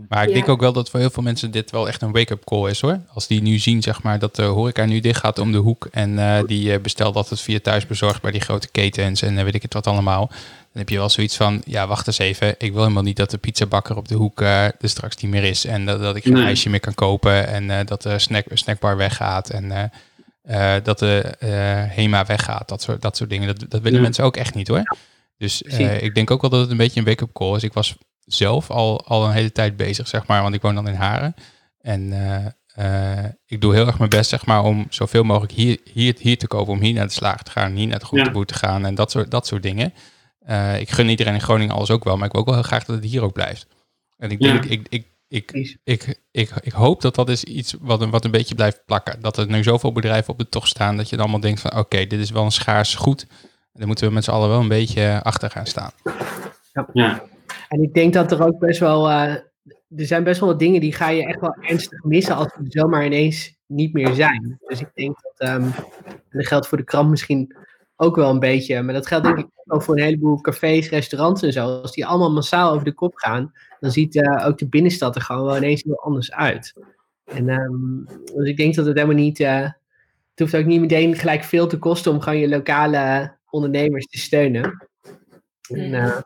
[0.09, 0.33] Maar ik Ja.
[0.33, 2.81] denk ook wel dat voor heel veel mensen dit wel echt een wake-up call is
[2.81, 2.99] hoor.
[3.13, 5.87] Als die nu zien zeg maar, dat de horeca nu dicht gaat om de hoek
[5.91, 9.61] en uh, die bestelt dat het via thuisbezorgd bij die grote ketens en weet ik
[9.61, 10.27] het wat allemaal.
[10.27, 13.29] Dan heb je wel zoiets van, ja wacht eens even, ik wil helemaal niet dat
[13.31, 15.65] de pizzabakker op de hoek uh, er straks niet meer is.
[15.65, 16.43] En dat, dat ik geen Nee.
[16.45, 19.91] ijsje meer kan kopen en uh, dat de snack, snackbar weggaat en
[20.49, 21.35] uh, dat de
[21.89, 22.67] HEMA weggaat.
[22.67, 24.03] Dat soort, dat soort dingen, dat, dat willen Ja.
[24.03, 24.95] mensen ook echt niet hoor.
[25.37, 27.63] Dus ik denk ook wel dat het een beetje een wake-up call is.
[27.63, 27.95] Ik was
[28.25, 31.33] zelf al, al een hele tijd bezig, zeg maar, want ik woon dan in Haren.
[31.79, 32.01] En
[32.79, 36.37] uh, ik doe heel erg mijn best, zeg maar, om zoveel mogelijk hier, hier, hier
[36.37, 38.85] te kopen, om hier naar de slager te gaan, hier naar de groenteboer te gaan
[38.85, 39.93] en dat soort, dat soort dingen.
[40.49, 42.63] Uh, ik gun iedereen in Groningen alles ook wel, maar ik wil ook wel heel
[42.65, 43.67] graag dat het hier ook blijft.
[44.17, 44.69] En ik denk, Ja.
[44.69, 48.25] ik, ik, ik, ik, ik, ik, ik hoop dat dat is iets wat, een- wat
[48.25, 49.21] een beetje blijft plakken.
[49.21, 51.77] Dat er nu zoveel bedrijven op de tocht staan, dat je dan allemaal denkt van,
[51.77, 53.21] oké, dit is wel een schaars goed.
[53.21, 55.91] En daar moeten we met z'n allen wel een beetje achter gaan staan.
[56.93, 57.23] Ja.
[57.67, 59.09] En ik denk dat er ook best wel.
[59.09, 59.35] eh,
[59.95, 62.63] er zijn best wel wat dingen die ga je echt wel ernstig missen als ze
[62.67, 64.59] zomaar ineens niet meer zijn.
[64.67, 65.63] Dus ik denk dat, um,
[66.05, 67.55] en dat geldt voor de krant misschien
[67.95, 71.41] ook wel een beetje, maar dat geldt denk ik ook voor een heleboel cafés, restaurants
[71.41, 71.65] en zo.
[71.65, 75.21] Als die allemaal massaal over de kop gaan, dan ziet uh, ook de binnenstad er
[75.21, 76.73] gewoon wel ineens heel anders uit.
[77.25, 81.15] En um, dus ik denk dat het helemaal niet, uh, het hoeft ook niet meteen
[81.15, 84.87] gelijk veel te kosten om gewoon je lokale ondernemers te steunen.
[85.69, 86.17] En, uh,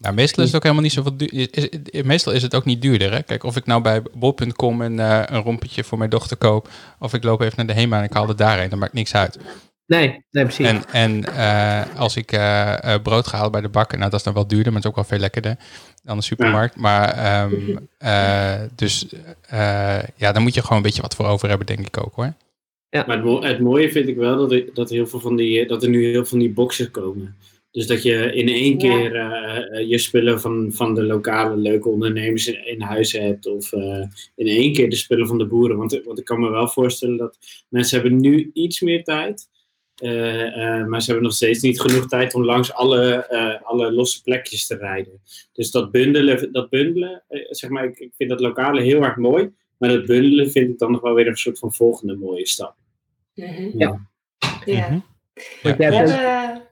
[0.00, 2.06] nou, meestal is het ook helemaal niet zoveel duur.
[2.06, 3.12] Meestal is het ook niet duurder.
[3.12, 3.22] Hè?
[3.22, 7.14] Kijk, of ik nou bij bol.com een, uh, een rompetje voor mijn dochter koop, of
[7.14, 9.38] ik loop even naar de HEMA en ik haal het daarheen, dan maakt niks uit.
[9.86, 10.66] Nee, nee precies.
[10.66, 14.24] En, en uh, als ik uh, brood ga halen bij de bakker, nou dat is
[14.24, 15.56] dan wel duurder, maar het is ook wel veel lekkerder
[16.02, 16.74] dan de supermarkt.
[16.74, 16.80] Ja.
[16.80, 17.88] Maar um,
[18.74, 19.06] dus
[20.16, 22.32] ja, daar moet je gewoon een beetje wat voor over hebben, denk ik ook hoor.
[22.88, 23.04] Ja.
[23.06, 25.66] Maar het, mo het mooie vind ik wel dat er, dat, heel veel van die,
[25.66, 27.36] dat er nu heel veel van die boxen komen.
[27.70, 32.46] Dus dat je in één keer uh, je spullen van, van de lokale leuke ondernemers
[32.46, 33.46] in, in huis hebt.
[33.46, 34.04] Of uh,
[34.34, 35.76] in één keer de spullen van de boeren.
[35.76, 39.48] Want, want ik kan me wel voorstellen dat mensen hebben nu iets meer tijd.
[40.02, 43.28] Uh, maar ze hebben nog steeds niet genoeg tijd om langs alle,
[43.62, 45.20] alle losse plekjes te rijden.
[45.52, 49.50] Dus dat bundelen, dat bundelen zeg maar, ik, ik vind dat lokale heel erg mooi.
[49.78, 52.74] Maar dat bundelen vind ik dan nog wel weer een soort van volgende mooie stap.
[53.34, 53.72] Mm -hmm.
[53.78, 54.08] Ja.
[54.64, 54.88] Ja.
[54.90, 55.04] Mm
[55.62, 55.74] -hmm.
[55.78, 56.68] ja.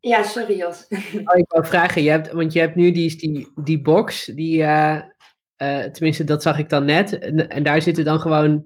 [0.00, 0.86] Ja, sorry Jos.
[1.24, 4.58] Oh, ik wou vragen, je hebt, want je hebt nu die, die, die box, die,
[4.58, 5.00] uh,
[5.62, 8.64] uh, tenminste dat zag ik dan net, en, en daar zitten dan gewoon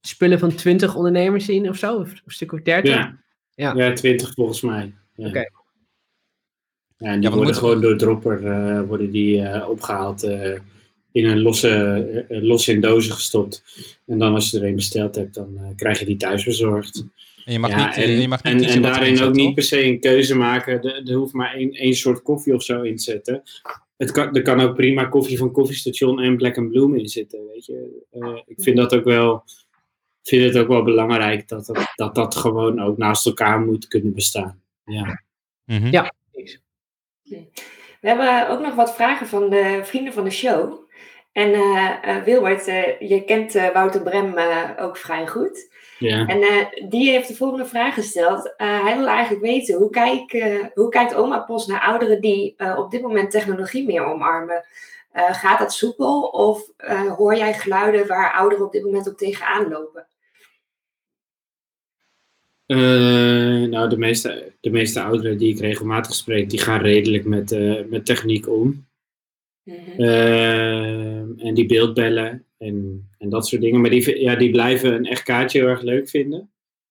[0.00, 2.94] spullen van 20 ondernemers in of zo, of een stuk of 30?
[2.94, 3.18] Ja,
[3.54, 3.74] ja.
[3.74, 4.94] ja 20 volgens mij.
[5.14, 5.28] Ja.
[5.28, 5.28] Oké.
[5.28, 5.50] Okay.
[6.96, 10.22] Ja, en die ja, worden gewoon door dropper uh, worden die, opgehaald,
[11.12, 13.64] in een losse, los in dozen gestopt.
[14.06, 17.04] En dan als je er een besteld hebt, dan krijg je die thuis bezorgd.
[17.44, 19.62] En je mag ja, niet, en, je mag niet en, en daarin ook niet per
[19.62, 20.82] se een keuze maken.
[20.82, 23.42] Er, er hoeft maar één, één soort koffie of zo in te zetten.
[23.96, 27.46] Het kan, er kan ook prima koffie van Koffiestation en Black Bloom in zitten.
[27.46, 28.06] Weet je?
[28.12, 29.44] Uh, ik vind dat ook wel,
[30.22, 34.14] vind het ook wel belangrijk dat dat, dat dat gewoon ook naast elkaar moet kunnen
[34.14, 34.62] bestaan.
[34.84, 35.22] Ja.
[35.64, 35.90] Mm -hmm.
[35.90, 36.12] ja.
[38.00, 40.88] We hebben ook nog wat vragen van de vrienden van de show.
[41.32, 42.64] En uh, uh, Wilbert,
[42.98, 44.34] je kent Wouter Brem
[44.78, 45.69] ook vrij goed.
[46.00, 46.26] Ja.
[46.26, 48.46] En uh, die heeft de volgende vraag gesteld.
[48.46, 52.54] Uh, hij wil eigenlijk weten, hoe, kijk, uh, hoe kijkt oma Post naar ouderen die
[52.76, 54.64] op dit moment technologie meer omarmen?
[55.12, 56.70] gaat dat soepel of
[57.16, 60.06] hoor jij geluiden waar ouderen op dit moment ook tegenaan lopen?
[63.70, 67.56] nou, de meeste, de meeste ouderen die ik regelmatig spreek, die gaan redelijk met,
[67.88, 68.86] met techniek om.
[69.64, 71.38] Mm -hmm.
[71.38, 73.80] en die beeldbellen en, en dat soort dingen.
[73.80, 76.50] Maar die, ja, die blijven een echt kaartje heel erg leuk vinden.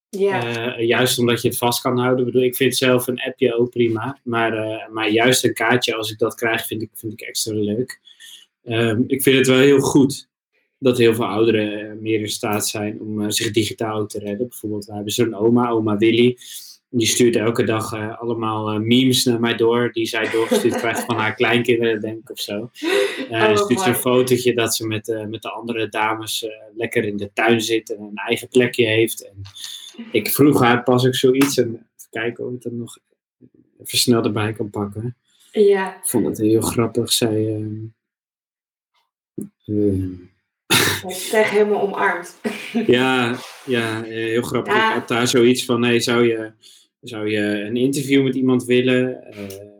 [0.09, 0.77] Ja.
[0.77, 2.19] Uh, juist omdat je het vast kan houden.
[2.19, 4.19] Ik bedoel, ik vind zelf een appje ook prima.
[4.23, 7.53] Maar, uh, maar juist een kaartje, als ik dat krijg, vind ik, vind ik extra
[7.53, 7.99] leuk.
[8.63, 10.29] Um, ik vind het wel heel goed
[10.79, 14.47] dat heel veel ouderen meer in staat zijn om uh, zich digitaal te redden.
[14.47, 16.37] Bijvoorbeeld, we hebben zo'n oma, oma Willy.
[16.91, 21.05] Die stuurt elke dag uh, allemaal uh, memes naar mij door, die zij doorgestuurd krijgt
[21.05, 22.69] van haar kleinkinderen, denk ik, of zo.
[23.31, 27.33] Uh, oh, stuurt een fotootje dat ze met, met de andere dames lekker in de
[27.33, 29.27] tuin zit en een eigen plekje heeft.
[29.27, 29.41] En
[30.11, 32.97] ik vroeg haar pas ook zoiets en even kijken of ik dat nog
[33.79, 35.15] even snel erbij kan pakken.
[35.51, 35.97] Ja.
[35.97, 37.11] Ik vond het heel grappig.
[37.11, 37.65] Zij.
[39.35, 39.67] Het
[41.31, 42.39] echt helemaal omarmd.
[42.87, 44.73] ja, ja, heel grappig.
[44.73, 44.87] Ja.
[44.87, 46.51] Ik had daar zoiets van: nee, zou je
[47.01, 49.27] zou je een interview met iemand willen?
[49.31, 49.78] Uh,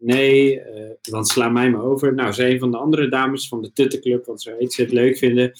[0.00, 0.62] nee, uh,
[1.00, 2.14] dan sla mij maar over.
[2.14, 4.92] Nou, ze een van de andere dames van de Tuttenclub, want zo heet ze het
[4.92, 5.52] leuk vinden.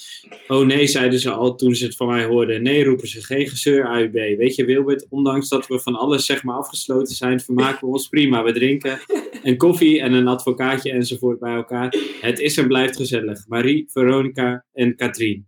[0.49, 2.63] Oh nee, zeiden ze al toen ze het van mij hoorden.
[2.63, 4.13] Nee, roepen ze geen gezeur AUB.
[4.13, 8.09] Weet je, Wilbert, ondanks dat we van alles zeg maar afgesloten zijn, vermaken we ons
[8.09, 8.43] prima.
[8.43, 8.99] We drinken
[9.43, 11.95] een koffie en een advocaatje enzovoort bij elkaar.
[12.21, 13.45] Het is en blijft gezellig.
[13.49, 15.45] Marie, Veronica en Katrien.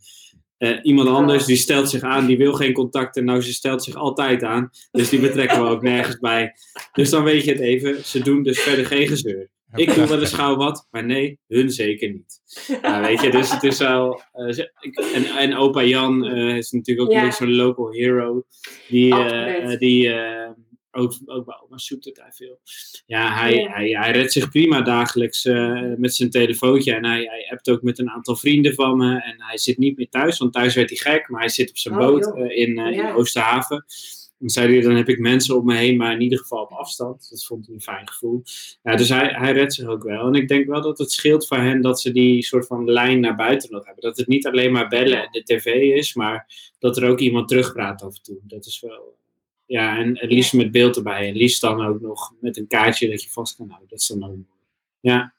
[0.62, 3.24] Uh, iemand anders die stelt zich aan, die wil geen contacten.
[3.24, 4.70] Nou, ze stelt zich altijd aan.
[4.90, 6.54] Dus die betrekken we ook nergens bij.
[6.92, 8.04] Dus dan weet je het even.
[8.04, 9.50] Ze doen dus verder geen gezeur.
[9.74, 12.40] Ik doe wel eens gauw wat, maar nee, hun zeker niet.
[12.82, 14.22] Nou, weet je, dus het is wel.
[14.34, 14.58] Uh,
[15.14, 17.30] en, en opa Jan uh, is natuurlijk ook ja.
[17.30, 18.44] zo'n local hero.
[18.88, 19.14] Die,
[19.78, 20.14] die
[20.92, 22.60] ook, ook bij oma zoekt het hij veel.
[23.06, 23.68] Ja, hij.
[23.72, 26.94] Hij, hij redt zich prima dagelijks uh, met zijn telefoontje.
[26.94, 29.22] En hij, hij hebt ook met een aantal vrienden van me.
[29.22, 31.28] En hij zit niet meer thuis, want thuis werd hij gek.
[31.28, 33.08] Maar hij zit op zijn oh, boot uh, in, uh, ja.
[33.08, 33.84] in Oosterhaven.
[34.42, 36.70] En zei hij, dan heb ik mensen om me heen, maar in ieder geval op
[36.70, 37.30] afstand.
[37.30, 38.42] Dat vond hij een fijn gevoel.
[38.82, 40.26] Ja, dus hij, hij redt zich ook wel.
[40.26, 43.20] En ik denk wel dat het scheelt voor hen dat ze die soort van lijn
[43.20, 44.02] naar buiten nog hebben.
[44.02, 45.66] Dat het niet alleen maar bellen en de tv
[45.96, 46.46] is, maar
[46.78, 48.38] dat er ook iemand terugpraat af en toe.
[48.42, 49.16] Dat is wel,
[49.72, 51.28] ja, en het liefst met beeld erbij.
[51.28, 53.88] En liefst dan ook nog met een kaartje dat je vast kan houden.
[53.88, 54.46] Dat is dan ook mooi.
[55.00, 55.34] Ja.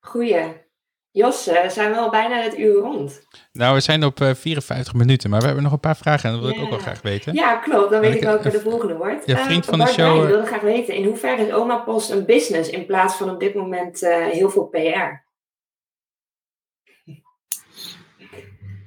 [0.00, 0.68] Goeie.
[1.10, 3.26] Jos, zijn we al bijna het uur rond?
[3.52, 6.34] Nou, we zijn op uh, 54 minuten, maar we hebben nog een paar vragen en
[6.34, 6.56] dat wil ja.
[6.56, 7.34] ik ook wel graag weten.
[7.34, 7.90] Ja, klopt.
[7.90, 9.26] Dan weet ik welke de volgende wordt.
[9.26, 10.22] Ja, vriend van de show.
[10.22, 13.40] Ik wilde graag weten, in hoeverre is Oma Post een business in plaats van op
[13.40, 15.28] dit moment heel veel PR?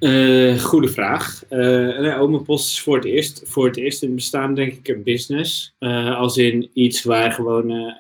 [0.04, 1.44] Uh, goede vraag.
[1.50, 5.04] Uh, Oma Post is voor het, eerst, voor het eerst in bestaan, denk ik, een
[5.04, 5.76] business.
[5.80, 7.96] Uh, als in iets waar gewoon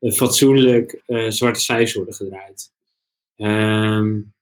[0.00, 2.72] fatsoenlijk zwarte cijfers worden gedraaid.
[3.36, 4.32] Um,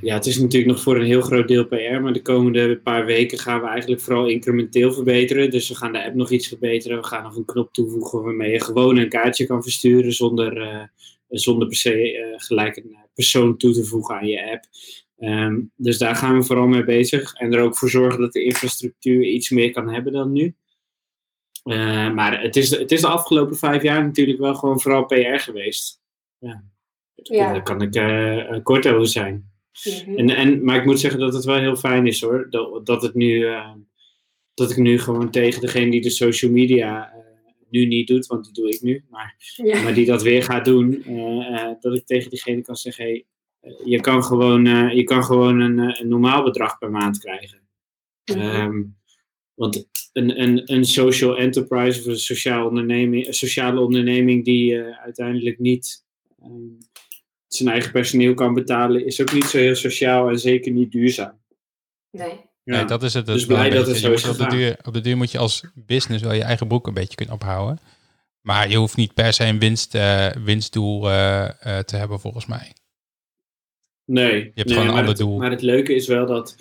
[0.00, 3.06] ja, het is natuurlijk nog voor een heel groot deel PR, maar de komende paar
[3.06, 5.50] weken gaan we eigenlijk vooral incrementeel verbeteren.
[5.50, 6.96] Dus we gaan de app nog iets verbeteren.
[6.96, 10.90] We gaan nog een knop toevoegen waarmee je gewoon een kaartje kan versturen zonder,
[11.28, 14.64] zonder per se gelijk een persoon toe te voegen aan je app.
[15.18, 17.34] Ehm, dus daar gaan we vooral mee bezig.
[17.34, 20.54] En er ook voor zorgen dat de infrastructuur iets meer kan hebben dan nu.
[21.64, 25.36] Uh, maar het is, het is de afgelopen vijf jaar natuurlijk wel gewoon vooral PR
[25.36, 26.00] geweest.
[26.38, 26.64] Ja.
[27.14, 27.52] ja.
[27.52, 29.52] Daar kan ik uh, kort over zijn.
[29.84, 30.16] Mm-hmm.
[30.16, 32.46] en, en, maar ik moet zeggen dat het wel heel fijn is hoor.
[32.50, 33.72] Dat, dat, het nu, uh,
[34.54, 37.12] dat ik nu gewoon tegen degene die de social media
[37.74, 39.36] nu niet doet, want die doe ik nu, maar,
[39.82, 43.24] maar die dat weer gaat doen, eh, eh, dat ik tegen diegene kan zeggen, hey,
[43.60, 44.64] eh, je kan gewoon,
[44.96, 47.60] je kan gewoon een, een, normaal bedrag per maand krijgen.
[48.24, 48.82] Ehm,
[49.54, 55.58] want een, een, een social enterprise of een sociale onderneming, een sociale onderneming die uiteindelijk
[55.58, 56.04] niet
[56.44, 56.78] um,
[57.46, 61.40] zijn eigen personeel kan betalen, is ook niet zo heel sociaal en zeker niet duurzaam.
[62.10, 62.52] Nee.
[62.64, 62.76] Ja.
[62.76, 63.26] Nee, dat is het.
[63.26, 65.64] Dus blij dat het zo is op de, duur, op de duur moet je als
[65.74, 67.78] business wel je eigen broek een beetje kunnen ophouden.
[68.40, 72.46] Maar je hoeft niet per se een winst, uh, winstdoel uh, uh, te hebben, volgens
[72.46, 72.72] mij.
[74.04, 74.34] Nee.
[74.34, 75.38] Je hebt nee, gewoon een ander het, doel.
[75.38, 76.56] Maar het leuke is wel dat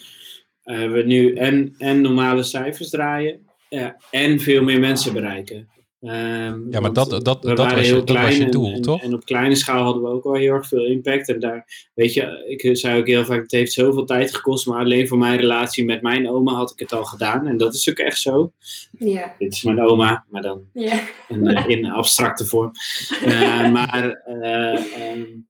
[0.64, 3.48] we nu en, en normale cijfers draaien
[4.12, 5.70] en veel meer mensen bereiken.
[6.06, 9.02] Um, ja, maar dat, dat, dat, was, je, dat was je doel, en, toch?
[9.02, 11.30] En op kleine schaal hadden we ook al heel erg veel impact.
[11.30, 14.80] En daar, weet je, ik zei ook heel vaak, het heeft zoveel tijd gekost, maar
[14.80, 17.48] alleen voor mijn relatie met mijn oma had ik het al gedaan.
[17.48, 18.52] En dat is ook echt zo.
[18.92, 19.36] Ja.
[19.38, 21.00] Dit is mijn oma, maar dan ja.
[21.28, 22.72] in, in abstracte vorm.
[23.26, 25.48] Uh, maar uh, um,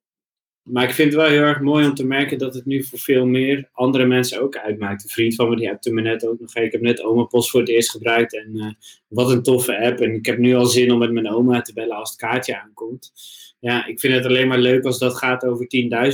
[0.63, 2.99] maar ik vind het wel heel erg mooi om te merken dat het nu voor
[2.99, 5.03] veel meer andere mensen ook uitmaakt.
[5.03, 6.55] Een vriend van me die appte me net ook nog.
[6.55, 8.35] Ik heb net Oma Post voor het eerst gebruikt.
[8.35, 8.71] En uh,
[9.07, 9.99] wat een toffe app.
[9.99, 12.61] En ik heb nu al zin om met mijn oma te bellen als het kaartje
[12.61, 13.11] aankomt.
[13.59, 15.67] Ja, ik vind het alleen maar leuk als dat gaat over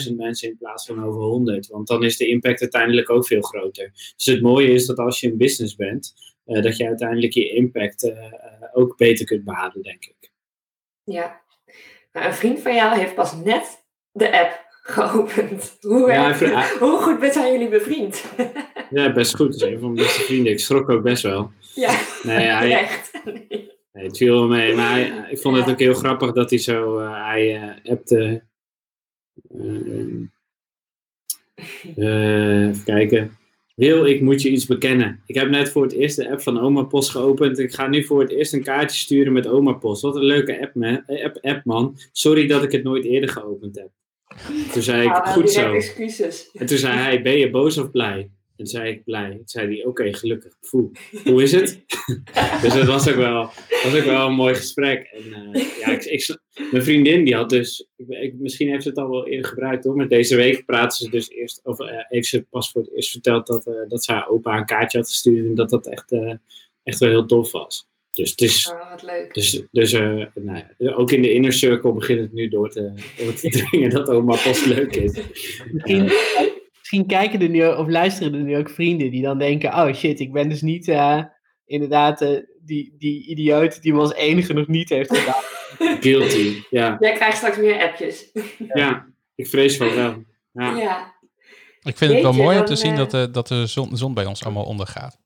[0.07, 1.67] 10.000 mensen in plaats van over 100.
[1.67, 3.91] Want dan is de impact uiteindelijk ook veel groter.
[4.15, 6.13] Dus het mooie is dat als je een business bent,
[6.45, 8.33] uh, dat je uiteindelijk je impact uh,
[8.73, 10.31] ook beter kunt behalen, denk ik.
[11.03, 11.41] Ja,
[12.11, 13.87] nou, een vriend van jou heeft pas net
[14.19, 15.77] de app geopend.
[15.81, 16.33] Hoe, Ja,
[16.79, 18.23] hoe goed zijn jullie bevriend?
[18.89, 19.51] Ja, best goed.
[19.59, 20.51] Dat is een van mijn beste vrienden.
[20.51, 21.51] Ik schrok ook best wel.
[21.75, 23.11] ja, Nee, hij, echt.
[23.93, 24.75] Nee, het viel wel mee.
[24.75, 25.71] Maar hij- ik vond het Ja.
[25.71, 26.97] ook heel grappig dat hij zo...
[26.99, 28.43] eh, hij eh appte...
[31.95, 33.37] eh, even kijken.
[33.75, 35.23] Wil, ik moet je iets bekennen.
[35.25, 37.59] Ik heb net voor het eerst de app van Oma Post geopend.
[37.59, 40.01] Ik ga nu voor het eerst een kaartje sturen met Oma Post.
[40.01, 41.03] Wat een leuke app, man.
[41.07, 41.97] App, app, man.
[42.11, 43.89] Sorry dat ik het nooit eerder geopend heb.
[44.73, 45.73] Toen zei ik, goed zo.
[45.73, 46.49] excuses.
[46.53, 48.31] En toen zei hij, ben je boos of blij?
[48.59, 49.31] En zei ik, blij.
[49.31, 50.53] Toen zei hij, oké, gelukkig.
[51.23, 51.83] Hoe is het?
[52.61, 53.41] dus dat was ook wel,
[53.83, 55.03] was ook wel een mooi gesprek.
[55.03, 56.39] En eh, ja, ik, ik,
[56.71, 59.95] mijn vriendin die had dus, ik, misschien heeft ze het al wel eerder gebruikt hoor,
[59.95, 63.11] maar deze week praten ze dus eerst, of eh, heeft ze pas voor het eerst
[63.11, 66.15] verteld dat, eh, dat ze haar opa een kaartje had gestuurd en dat dat echt,
[66.83, 67.88] echt wel heel tof was.
[68.19, 69.33] Dus het is, Oh, wat leuk.
[69.33, 72.93] dus, dus eh, nou ja, ook in de inner circle begint het nu door te,
[73.17, 75.19] door te dringen dat oma pas leuk is.
[75.71, 76.11] Misschien,
[76.79, 80.19] misschien kijken er nu of luisteren er nu ook vrienden die dan denken: oh shit,
[80.19, 81.23] ik ben dus niet eh,
[81.65, 85.43] inderdaad eh, die, die idioot die me als enige nog niet heeft gedaan.
[86.01, 86.97] Guilty, ja.
[86.99, 88.31] Jij krijgt straks meer appjes.
[88.73, 90.23] Ja, ik vrees van wel.
[90.51, 90.77] Ja.
[90.77, 91.17] Ja.
[91.81, 94.25] Ik vind het wel mooi om te zien dat de, dat de zon, zon bij
[94.25, 95.19] ons allemaal ondergaat.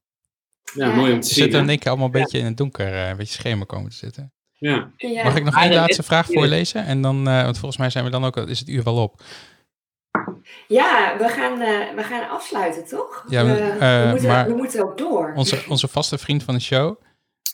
[0.73, 0.95] Ja, Ja.
[0.95, 1.35] mooi om te zien.
[1.43, 3.89] zitten in één keer allemaal een beetje in het donker, eh, een beetje schemer komen
[3.89, 4.31] te zitten.
[4.53, 4.91] Ja.
[4.97, 5.23] Ja.
[5.23, 6.85] Mag ik nog één laatste vraag voorlezen?
[6.85, 9.21] En dan, eh, want volgens mij zijn we dan ook, is het uur wel op.
[10.67, 13.25] Ja, we gaan, eh, we gaan afsluiten, toch?
[13.29, 15.33] Ja, we- moeten, maar- we moeten ook door.
[15.35, 16.95] Onze, onze vaste vriend van de show,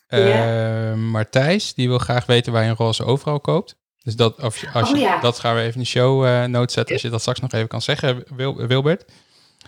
[0.08, 3.76] eh Martijs, die wil graag weten waar je een roze overal koopt.
[4.04, 5.20] Dus dat, of, je- als je, Oh ja.
[5.20, 7.52] dat gaan we even in de show eh note zetten, als je dat straks nog
[7.52, 9.12] even kan zeggen, Wil, Wilbert.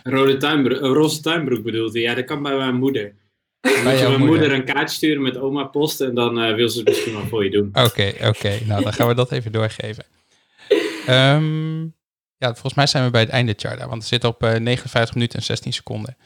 [0.02, 2.02] Rode tuinbroek, roze tuinbroek bedoelt hij.
[2.02, 3.14] Ja, dat kan bij mijn moeder.
[3.62, 4.52] Moet je mijn moeder.
[4.52, 7.44] een kaartje sturen met oma post en dan eh, wil ze het misschien wel voor
[7.44, 7.68] je doen.
[7.72, 8.58] Oké, oké.
[8.66, 10.04] Nou, dan gaan we dat even doorgeven.
[11.06, 11.82] Ehm,
[12.36, 13.88] ja, volgens mij zijn we bij het einde, Charda.
[13.88, 16.16] Want het zit op eh, 59 minuten en 16 seconden.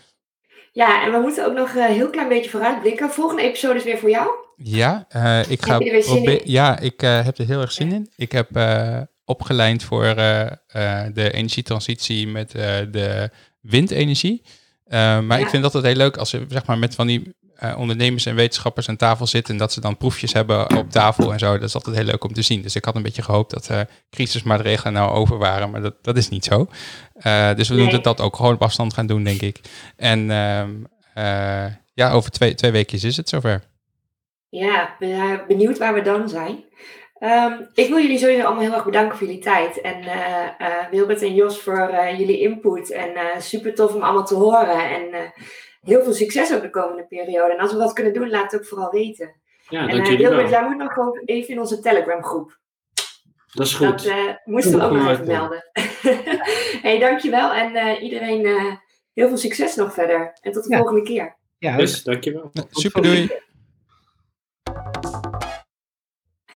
[0.72, 3.10] Ja, en we moeten ook nog een heel klein beetje vooruitblikken.
[3.10, 4.28] Volgende episode is weer voor jou.
[4.56, 6.50] Ja, uh, ik ga proberen.
[6.50, 8.10] Ja, ik uh, heb er heel erg zin in.
[8.16, 13.30] Ik heb uh, opgeleid voor de energietransitie met de
[13.60, 14.42] windenergie.
[14.90, 15.36] Maar ja.
[15.36, 17.34] ik vind dat het heel leuk als we zeg maar, met van die
[17.76, 21.38] ondernemers en wetenschappers aan tafel zitten en dat ze dan proefjes hebben op tafel en
[21.38, 21.52] zo.
[21.52, 22.62] Dat is altijd heel leuk om te zien.
[22.62, 23.70] Dus ik had een beetje gehoopt dat
[24.10, 26.68] crisismaatregelen nou over waren, maar dat, dat is niet zo.
[27.54, 27.82] dus we nee.
[27.82, 29.60] moeten dat ook gewoon op afstand gaan doen, denk ik.
[29.96, 30.70] En ehm,
[31.94, 33.62] ja, over twee, twee weekjes is het zover.
[34.48, 36.64] Ja, ben uh, benieuwd waar we dan zijn.
[37.20, 39.80] Um, ik wil jullie sowieso allemaal heel erg bedanken voor jullie tijd.
[39.80, 42.90] En uh, uh, Wilbert en Jos voor jullie input.
[42.90, 44.90] En super tof om allemaal te horen.
[44.90, 45.32] En
[45.80, 47.52] heel veel succes ook de komende periode.
[47.52, 49.40] En als we wat kunnen doen, laat het ook vooral weten.
[49.68, 52.58] Ja, en Wilbert, jij moet nog gewoon even in onze Telegram groep.
[53.52, 54.04] Dat is goed.
[54.04, 55.70] Dat moesten we ook nog even melden.
[56.86, 57.52] hey, dankjewel.
[57.52, 58.46] En iedereen
[59.14, 60.38] heel veel succes nog verder.
[60.40, 60.76] En tot de ja.
[60.76, 61.36] volgende keer.
[61.58, 62.50] Ja, dus, dankjewel.
[62.70, 63.30] Super, doei.